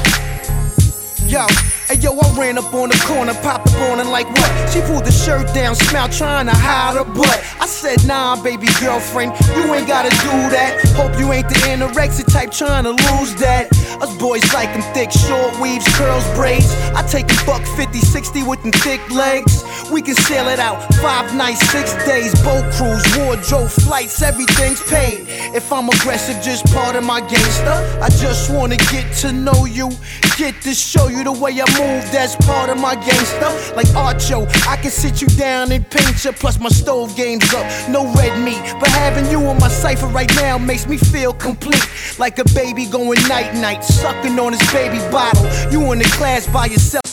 Yo, 1.27 1.46
hey 1.88 1.96
yo, 2.01 2.18
I 2.18 2.38
ran 2.38 2.59
up 2.59 2.72
on 2.75 2.88
the 2.90 2.96
corner, 3.07 3.33
up 3.33 3.65
like 3.94 4.29
what? 4.31 4.70
She 4.72 4.81
pulled 4.83 5.05
the 5.05 5.12
shirt 5.12 5.53
down, 5.55 5.75
smiled, 5.75 6.12
trying 6.12 6.46
to 6.46 6.53
hide 6.55 6.96
her 6.96 7.05
butt. 7.05 7.38
I 7.61 7.66
said, 7.66 8.07
nah, 8.07 8.40
baby 8.42 8.66
girlfriend, 8.81 9.33
you 9.57 9.75
ain't 9.75 9.87
gotta 9.87 10.11
do 10.11 10.35
that. 10.55 10.81
Hope 10.96 11.18
you 11.18 11.33
ain't 11.33 11.49
the 11.49 11.55
anorexic 11.70 12.31
type 12.33 12.51
trying 12.51 12.85
to 12.85 12.90
lose 12.90 13.35
that. 13.37 13.70
Us 14.01 14.14
boys 14.18 14.44
like 14.53 14.72
them 14.72 14.83
thick, 14.94 15.11
short 15.11 15.59
weaves, 15.61 15.87
curls, 15.96 16.27
braids. 16.35 16.70
I 16.94 17.03
take 17.09 17.31
a 17.31 17.38
buck 17.46 17.64
50, 17.77 17.99
60 17.99 18.42
with 18.42 18.62
them 18.62 18.72
thick 18.72 19.01
legs. 19.11 19.64
We 19.90 20.03
can 20.03 20.14
sail 20.14 20.49
it 20.49 20.59
out, 20.59 20.83
five 20.96 21.35
nights, 21.35 21.61
six 21.70 21.94
days, 22.05 22.35
boat 22.42 22.64
cruise, 22.75 23.05
wardrobe, 23.16 23.70
flights, 23.70 24.20
everything's 24.22 24.83
paid. 24.83 25.27
If 25.55 25.72
I'm 25.72 25.88
aggressive, 25.88 26.42
just 26.42 26.66
part 26.75 26.96
of 26.96 27.05
my 27.05 27.20
gangster. 27.20 27.77
I 28.03 28.09
just 28.09 28.51
wanna 28.51 28.77
get 28.90 29.12
to 29.22 29.33
know 29.33 29.64
you, 29.64 29.90
get 30.37 30.61
to 30.62 30.75
show 30.75 31.09
you 31.09 31.25
the 31.25 31.33
way 31.33 31.53
I 31.61 31.66
move. 31.79 32.05
That's 32.12 32.37
part 32.46 32.70
of 32.70 32.79
my 32.79 32.95
gangster. 32.95 33.51
Like 33.77 33.89
Archo, 33.89 34.49
I 34.66 34.77
can 34.77 34.91
sit 34.91 35.20
you 35.20 35.29
down 35.29 35.70
and 35.70 35.85
paint 35.91 36.24
you. 36.24 36.33
Plus 36.33 36.59
my 36.59 36.70
stove 36.70 37.14
game's 37.14 37.53
up, 37.53 37.66
no 37.91 38.11
red 38.14 38.43
meat. 38.43 38.62
But 38.81 38.89
having 38.89 39.31
you 39.31 39.47
on 39.47 39.59
my 39.59 39.68
cipher 39.68 40.07
right 40.07 40.35
now 40.37 40.57
makes 40.57 40.87
me 40.89 40.97
feel 40.97 41.35
complete. 41.35 41.87
Like 42.18 42.39
a 42.39 42.45
baby 42.55 42.87
going 42.87 43.20
night 43.29 43.55
night, 43.55 43.85
sucking 43.85 44.39
on 44.39 44.55
his 44.55 44.72
baby 44.72 44.97
bottle. 45.11 45.45
You 45.70 45.93
in 45.93 45.99
the 45.99 46.09
class 46.16 46.47
by 46.51 46.66
yourself. 46.66 47.05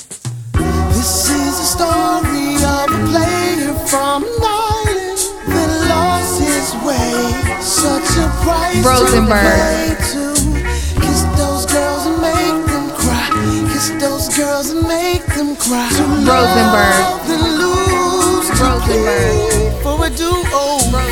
This 0.96 1.30
is 1.30 1.60
a 1.60 1.68
story 1.76 2.56
of 2.64 2.88
a 2.88 3.02
player 3.12 3.74
from 3.92 4.24
an 4.24 4.32
island 4.40 5.20
that 5.52 5.70
lost 5.92 6.40
his 6.40 6.72
way. 6.88 7.60
Such 7.60 8.08
a 8.24 8.30
price 8.40 8.86
Rosenberg. 8.86 10.00
to 10.00 10.16
pay 10.16 10.16
to 10.16 11.02
kiss 11.02 11.24
those 11.36 11.66
girls 11.66 12.06
and 12.06 12.22
make 12.22 12.66
them 12.72 12.90
cry. 12.96 13.28
Kiss 13.74 13.90
those 14.00 14.13
girls 14.36 14.74
make 14.74 15.26
them 15.36 15.56
cry. 15.56 15.90
Rosenberg. 15.92 16.26
love 16.26 17.30
and 17.30 17.44
lose 17.62 18.48
to 18.50 18.64
Rosenberg. 18.64 19.84
for 19.84 20.06
a 20.06 20.10
do-over. 20.10 21.06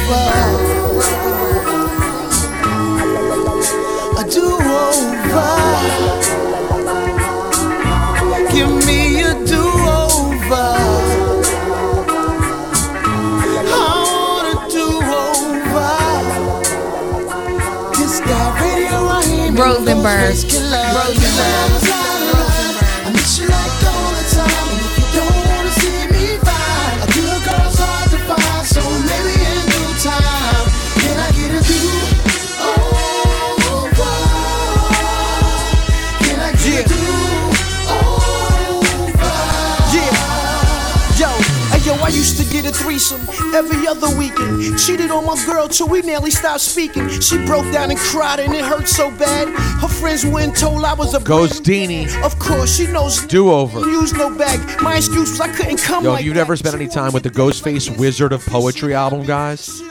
A 4.17 4.23
do-over. 4.29 5.51
Give 8.51 8.71
me 8.87 9.21
a 9.21 9.33
do-over. 9.45 10.71
I 13.67 13.81
want 14.17 14.47
a 14.49 14.57
do-over. 14.73 15.93
This 17.97 18.15
guy 18.21 18.47
radio. 18.61 18.99
Rosenberg. 19.61 20.35
Rosenberg. 20.95 21.80
A 42.71 42.73
threesome. 42.73 43.19
every 43.53 43.85
other 43.85 44.07
weekend. 44.17 44.79
Cheated 44.79 45.11
on 45.11 45.25
my 45.25 45.35
girl 45.45 45.67
till 45.67 45.89
we 45.89 46.01
nearly 46.01 46.31
stopped 46.31 46.61
speaking. 46.61 47.09
She 47.19 47.37
broke 47.45 47.69
down 47.73 47.91
and 47.91 47.99
cried 47.99 48.39
and 48.39 48.53
it 48.53 48.63
hurt 48.63 48.87
so 48.87 49.11
bad. 49.11 49.49
Her 49.81 49.89
friends 49.89 50.25
went 50.25 50.55
told 50.55 50.85
I 50.85 50.93
was 50.93 51.13
a 51.13 51.19
Ghostdini. 51.19 52.07
Of 52.23 52.39
course, 52.39 52.77
she 52.77 52.87
knows 52.87 53.25
Do 53.25 53.51
over. 53.51 53.81
use 53.81 54.13
no 54.13 54.33
bag. 54.37 54.59
My 54.81 54.95
excuse 54.97 55.31
was 55.31 55.41
I 55.41 55.49
couldn't 55.53 55.79
come 55.79 56.05
Yo, 56.05 56.11
like 56.11 56.21
if 56.21 56.25
you've 56.27 56.35
never 56.35 56.55
spent 56.55 56.73
any 56.75 56.87
time 56.87 57.11
with 57.11 57.23
the 57.23 57.29
Ghostface 57.29 57.97
Wizard 57.97 58.31
of 58.31 58.45
Poetry 58.45 58.93
album, 58.93 59.25
guys, 59.25 59.81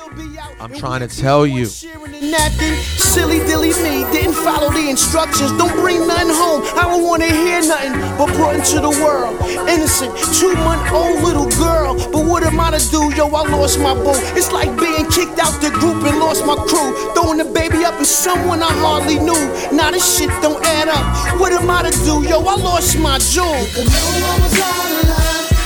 I'm 0.61 0.75
trying 0.75 1.01
to 1.01 1.09
tell 1.09 1.47
you. 1.47 1.65
napkin. 1.65 2.77
Silly 3.01 3.39
dilly 3.49 3.73
me, 3.81 4.05
didn't 4.13 4.35
follow 4.35 4.69
the 4.71 4.91
instructions. 4.91 5.53
Don't 5.57 5.73
bring 5.81 6.07
nothing 6.07 6.29
home. 6.29 6.61
I 6.77 6.85
don't 6.85 7.03
wanna 7.03 7.33
hear 7.33 7.63
nothing 7.63 7.97
but 8.19 8.29
brought 8.37 8.57
into 8.57 8.79
the 8.79 8.91
world. 9.01 9.41
Innocent, 9.67 10.13
two 10.37 10.53
month 10.61 10.93
old 10.93 11.25
little 11.25 11.49
girl. 11.57 11.97
But 12.13 12.27
what 12.27 12.43
am 12.43 12.61
I 12.61 12.77
to 12.77 12.91
do? 12.91 13.09
Yo, 13.17 13.29
I 13.29 13.49
lost 13.49 13.81
my 13.81 13.95
boo. 13.95 14.13
It's 14.37 14.53
like 14.53 14.69
being 14.79 15.09
kicked 15.09 15.39
out 15.41 15.57
the 15.63 15.71
group 15.71 16.05
and 16.05 16.21
lost 16.21 16.45
my 16.45 16.57
crew. 16.69 16.93
Throwing 17.15 17.39
the 17.39 17.47
baby 17.47 17.83
up 17.87 17.99
in 17.99 18.05
someone 18.05 18.63
I 18.63 18.71
hardly 18.85 19.19
knew. 19.19 19.43
Now 19.73 19.91
this 19.91 20.05
shit 20.05 20.29
don't 20.43 20.63
add 20.63 20.89
up. 20.89 21.41
What 21.41 21.53
am 21.53 21.71
I 21.71 21.89
to 21.89 21.93
do? 22.05 22.23
Yo, 22.29 22.37
I 22.45 22.57
lost 22.57 22.99
my 22.99 23.17
jewel. 23.17 23.49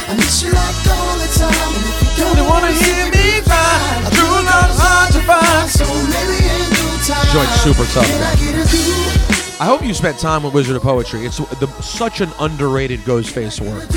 I 0.07 0.15
miss 0.15 0.43
you 0.45 0.53
like 0.53 0.87
all 0.87 1.19
the 1.19 1.27
time. 1.35 2.04
You 2.17 2.45
wanna 2.45 2.73
hear 2.73 3.11
me 3.11 3.41
cry, 3.43 4.09
true 4.13 4.29
love's 4.29 4.79
hard 4.79 5.13
to 5.13 5.21
find. 5.23 5.69
So 5.71 5.85
maybe 5.85 6.39
in 6.45 6.71
due 6.71 6.99
time. 7.05 7.27
Joint's 7.33 7.61
super 7.63 7.85
tough. 7.93 8.07
Can 8.07 8.23
I 8.23 8.35
get 8.37 8.55
a? 8.55 9.63
I 9.63 9.67
hope 9.67 9.85
you 9.85 9.95
spent 9.95 10.19
time 10.19 10.43
with 10.43 10.53
Wizard 10.53 10.77
of 10.77 10.83
Poetry. 10.83 11.25
It's 11.25 11.39
the, 11.39 11.67
such 11.81 12.21
an 12.21 12.31
underrated 12.41 13.01
Ghostface 13.01 13.61
work. 13.61 13.89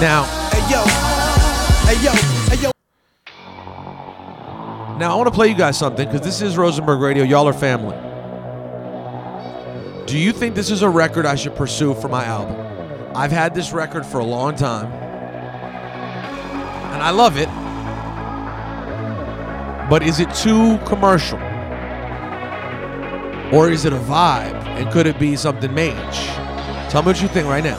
Now, 0.00 0.24
Hey 0.52 0.70
yo, 0.70 0.82
hey 1.86 2.04
yo, 2.04 2.12
hey 2.50 2.62
yo. 2.62 2.70
now 4.98 5.12
I 5.12 5.14
want 5.16 5.28
to 5.28 5.34
play 5.34 5.48
you 5.48 5.54
guys 5.54 5.78
something 5.78 6.06
because 6.06 6.20
this 6.20 6.42
is 6.42 6.56
Rosenberg 6.56 7.00
Radio. 7.00 7.24
Y'all 7.24 7.48
are 7.48 7.52
family. 7.52 7.96
Do 10.06 10.18
you 10.18 10.32
think 10.32 10.54
this 10.54 10.70
is 10.70 10.82
a 10.82 10.88
record 10.88 11.24
I 11.26 11.34
should 11.34 11.56
pursue 11.56 11.94
for 11.94 12.08
my 12.08 12.24
album? 12.24 12.56
I've 13.16 13.32
had 13.32 13.54
this 13.54 13.72
record 13.72 14.04
for 14.04 14.18
a 14.18 14.24
long 14.24 14.54
time, 14.56 14.90
and 16.94 17.02
I 17.02 17.10
love 17.10 17.36
it. 17.36 17.48
But 19.90 20.02
is 20.02 20.20
it 20.20 20.32
too 20.34 20.78
commercial? 20.86 21.38
Or 23.52 23.68
is 23.68 23.84
it 23.84 23.92
a 23.92 23.98
vibe? 23.98 24.54
And 24.78 24.90
could 24.90 25.06
it 25.06 25.18
be 25.18 25.36
something 25.36 25.74
mage? 25.74 26.26
Tell 26.90 27.02
me 27.02 27.06
what 27.06 27.20
you 27.20 27.28
think 27.28 27.48
right 27.48 27.62
now. 27.64 27.78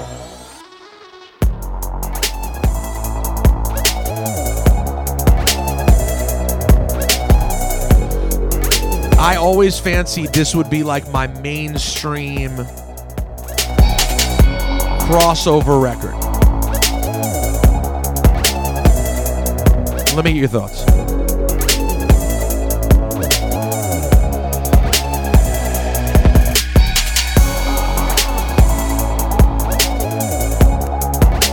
I 9.17 9.37
always 9.37 9.79
fancied 9.79 10.33
this 10.33 10.53
would 10.53 10.69
be 10.69 10.83
like 10.83 11.09
my 11.09 11.27
mainstream 11.27 12.51
crossover 15.07 15.81
record. 15.81 16.24
Let 20.15 20.23
me 20.23 20.31
get 20.31 20.39
your 20.39 20.47
thoughts. 20.47 20.85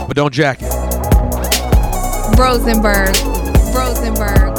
But 0.07 0.15
don't 0.15 0.33
jack 0.33 0.59
it. 0.61 0.71
Rosenberg. 2.39 3.13
Rosenberg. 3.75 4.57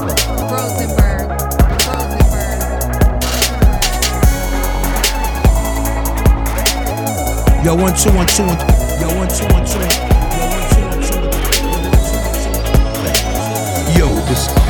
Rosenberg. 0.50 1.30
Yo, 7.64 7.74
one, 7.74 7.96
two, 7.96 8.12
one, 8.12 8.26
two, 8.26 8.44
one. 8.44 8.58
Yo, 8.58 8.73
Yo, 14.34 14.63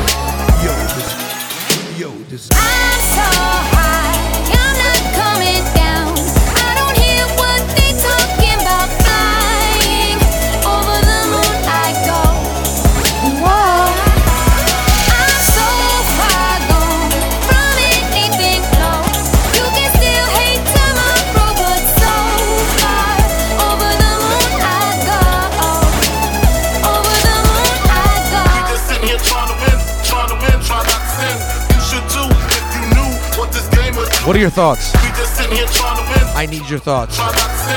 What 34.35 34.39
are 34.39 34.41
your 34.41 34.51
thoughts? 34.51 34.91
We 34.91 35.07
just 35.11 35.37
sitting 35.37 35.55
here 35.55 35.65
trying 35.67 35.95
to 35.95 36.03
win, 36.11 36.35
I 36.35 36.45
need 36.45 36.69
your 36.69 36.79
thoughts. 36.79 37.17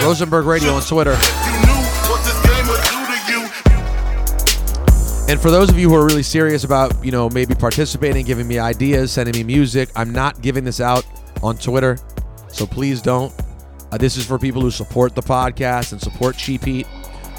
Rosenberg 0.02 0.44
Radio 0.44 0.72
on 0.72 0.82
Twitter. 0.82 1.14
what 1.14 2.24
this 2.24 2.34
game 2.42 2.66
would 2.66 2.82
do 2.82 3.06
to 3.06 3.32
you. 3.32 5.30
And 5.30 5.40
for 5.40 5.52
those 5.52 5.70
of 5.70 5.78
you 5.78 5.88
who 5.88 5.94
are 5.94 6.04
really 6.04 6.24
serious 6.24 6.64
about, 6.64 7.04
you 7.04 7.12
know, 7.12 7.30
maybe 7.30 7.54
participating, 7.54 8.26
giving 8.26 8.48
me 8.48 8.58
ideas, 8.58 9.12
sending 9.12 9.36
me 9.36 9.44
music, 9.44 9.88
I'm 9.94 10.10
not 10.10 10.42
giving 10.42 10.64
this 10.64 10.80
out 10.80 11.06
on 11.44 11.58
Twitter. 11.58 11.96
So 12.48 12.66
please 12.66 13.00
don't. 13.00 13.32
Uh, 13.92 13.98
this 13.98 14.16
is 14.16 14.26
for 14.26 14.36
people 14.36 14.60
who 14.60 14.72
support 14.72 15.14
the 15.14 15.22
podcast 15.22 15.92
and 15.92 16.00
support 16.00 16.36
Cheap 16.36 16.64
Heat. 16.64 16.88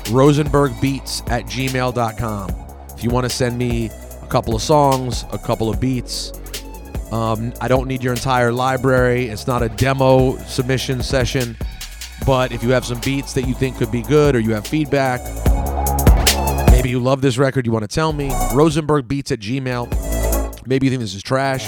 RosenbergBeats 0.05 1.30
at 1.30 1.43
gmail.com. 1.43 2.55
If 2.95 3.03
you 3.03 3.09
want 3.09 3.26
to 3.26 3.30
send 3.30 3.57
me 3.57 3.89
a 4.22 4.28
couple 4.28 4.55
of 4.55 4.61
songs, 4.61 5.26
a 5.34 5.38
couple 5.38 5.70
of 5.70 5.82
beats, 5.82 6.32
um, 7.12 7.53
I 7.60 7.68
don't 7.68 7.88
need 7.88 8.03
your 8.03 8.14
entire 8.14 8.51
library. 8.51 9.28
It's 9.28 9.47
not 9.47 9.62
a 9.64 9.70
demo 9.70 10.38
submission 10.38 11.01
session. 11.01 11.57
But 12.26 12.51
if 12.51 12.62
you 12.64 12.70
have 12.72 12.86
some 12.86 12.99
beats 12.99 13.34
that 13.34 13.47
you 13.47 13.53
think 13.53 13.78
could 13.78 13.91
be 13.91 14.01
good 14.03 14.36
or 14.36 14.39
you 14.39 14.53
have 14.53 14.68
feedback, 14.68 15.22
maybe 16.72 16.89
you 16.89 16.99
love 16.99 17.22
this 17.22 17.38
record, 17.38 17.66
you 17.66 17.72
want 17.72 17.84
to 17.84 17.88
tell 17.93 18.14
me, 18.14 18.30
Rosenberg 18.53 19.07
Beats 19.07 19.32
at 19.32 19.39
Gmail. 19.39 20.68
Maybe 20.68 20.86
you 20.88 20.91
think 20.91 21.01
this 21.01 21.16
is 21.16 21.24
trash. 21.24 21.66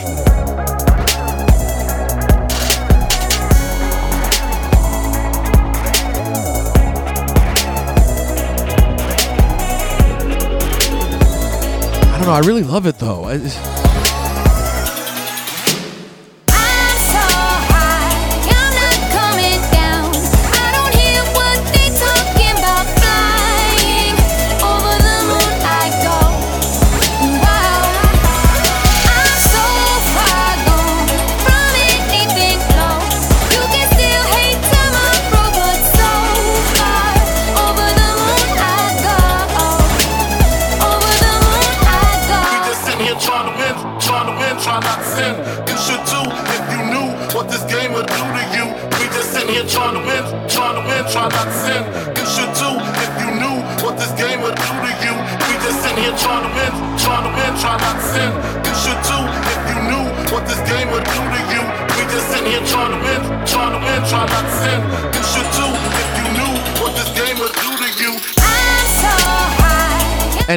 I 12.14 12.18
don't 12.18 12.28
know. 12.28 12.34
I 12.34 12.40
really 12.42 12.64
love 12.64 12.86
it 12.86 13.00
though. 13.00 13.26
I- 13.26 13.91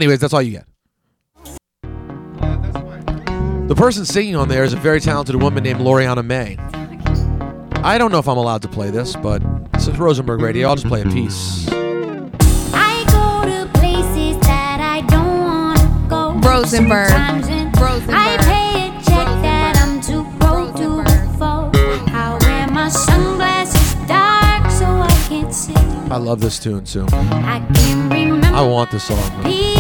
Anyways, 0.05 0.21
that's 0.21 0.35
all 0.35 0.43
you 0.43 0.51
get. 0.51 0.67
The 3.69 3.75
person 3.75 4.05
singing 4.05 4.37
on 4.37 4.51
there 4.51 4.63
is 4.63 4.75
a 4.75 4.77
very 4.77 5.01
talented 5.01 5.35
woman 5.37 5.65
named 5.65 5.81
Loriana 5.81 6.23
May. 6.23 6.59
I 7.83 7.97
don't 7.97 8.13
know 8.13 8.19
if 8.19 8.29
I'm 8.29 8.37
allowed 8.37 8.61
to 8.63 8.69
play 8.69 8.91
this, 8.91 9.17
but 9.17 9.43
this 9.73 9.89
is 9.89 9.99
Rosenberg 9.99 10.43
Radio. 10.43 10.69
I'll 10.69 10.75
just 10.77 10.89
play 10.89 11.01
a 11.01 11.07
piece. 11.07 11.67
I 11.71 13.03
go 13.09 13.49
to 13.49 13.79
places 13.79 14.39
that 14.43 14.79
I 14.83 15.01
don't 15.07 16.43
Rosenberg. 16.45 17.11
I 17.11 18.37
pay 18.43 18.89
a 18.89 19.03
check 19.03 19.27
that 19.41 19.79
I'm 19.83 20.03
too 20.03 20.25
broke 20.39 20.77
to 20.77 21.01
afford. 21.01 21.75
I 22.13 22.37
wear 22.43 22.69
my 22.69 22.91
sunglasses 22.91 23.95
dark 24.07 24.71
so 24.71 24.85
I 24.85 25.27
can't 25.31 25.55
see. 25.55 25.73
I 26.13 26.19
love 26.19 26.43
this 26.43 26.59
tune 26.59 26.85
too. 26.85 27.07
I 27.11 27.67
can 27.73 28.11
remember 28.11 28.47
I 28.55 28.61
want 28.63 28.93
this 28.93 29.03
song. 29.03 29.19
man. 29.43 29.74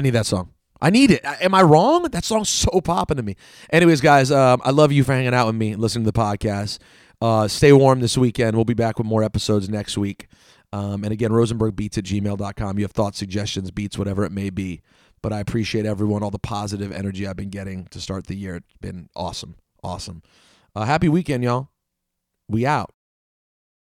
I 0.00 0.02
need 0.02 0.10
that 0.10 0.24
song. 0.24 0.50
I 0.80 0.88
need 0.88 1.10
it. 1.10 1.20
Am 1.24 1.54
I 1.54 1.60
wrong? 1.60 2.04
That 2.04 2.24
song's 2.24 2.48
so 2.48 2.80
popping 2.80 3.18
to 3.18 3.22
me. 3.22 3.36
Anyways, 3.70 4.00
guys, 4.00 4.30
um, 4.30 4.62
I 4.64 4.70
love 4.70 4.92
you 4.92 5.04
for 5.04 5.12
hanging 5.12 5.34
out 5.34 5.46
with 5.46 5.56
me, 5.56 5.72
and 5.72 5.82
listening 5.82 6.06
to 6.06 6.10
the 6.10 6.18
podcast. 6.18 6.78
Uh, 7.20 7.46
stay 7.48 7.70
warm 7.70 8.00
this 8.00 8.16
weekend. 8.16 8.56
We'll 8.56 8.64
be 8.64 8.72
back 8.72 8.96
with 8.96 9.06
more 9.06 9.22
episodes 9.22 9.68
next 9.68 9.98
week. 9.98 10.26
Um, 10.72 11.04
and 11.04 11.12
again, 11.12 11.32
rosenbergbeats 11.32 11.98
at 11.98 12.04
gmail.com. 12.04 12.78
You 12.78 12.84
have 12.84 12.92
thoughts, 12.92 13.18
suggestions, 13.18 13.70
beats, 13.70 13.98
whatever 13.98 14.24
it 14.24 14.32
may 14.32 14.48
be. 14.48 14.80
But 15.20 15.34
I 15.34 15.40
appreciate 15.40 15.84
everyone, 15.84 16.22
all 16.22 16.30
the 16.30 16.38
positive 16.38 16.92
energy 16.92 17.26
I've 17.26 17.36
been 17.36 17.50
getting 17.50 17.84
to 17.88 18.00
start 18.00 18.26
the 18.26 18.34
year. 18.34 18.56
It's 18.56 18.72
been 18.80 19.10
awesome. 19.14 19.56
Awesome. 19.82 20.22
Uh, 20.74 20.86
happy 20.86 21.10
weekend, 21.10 21.44
y'all. 21.44 21.68
We 22.48 22.64
out. 22.64 22.94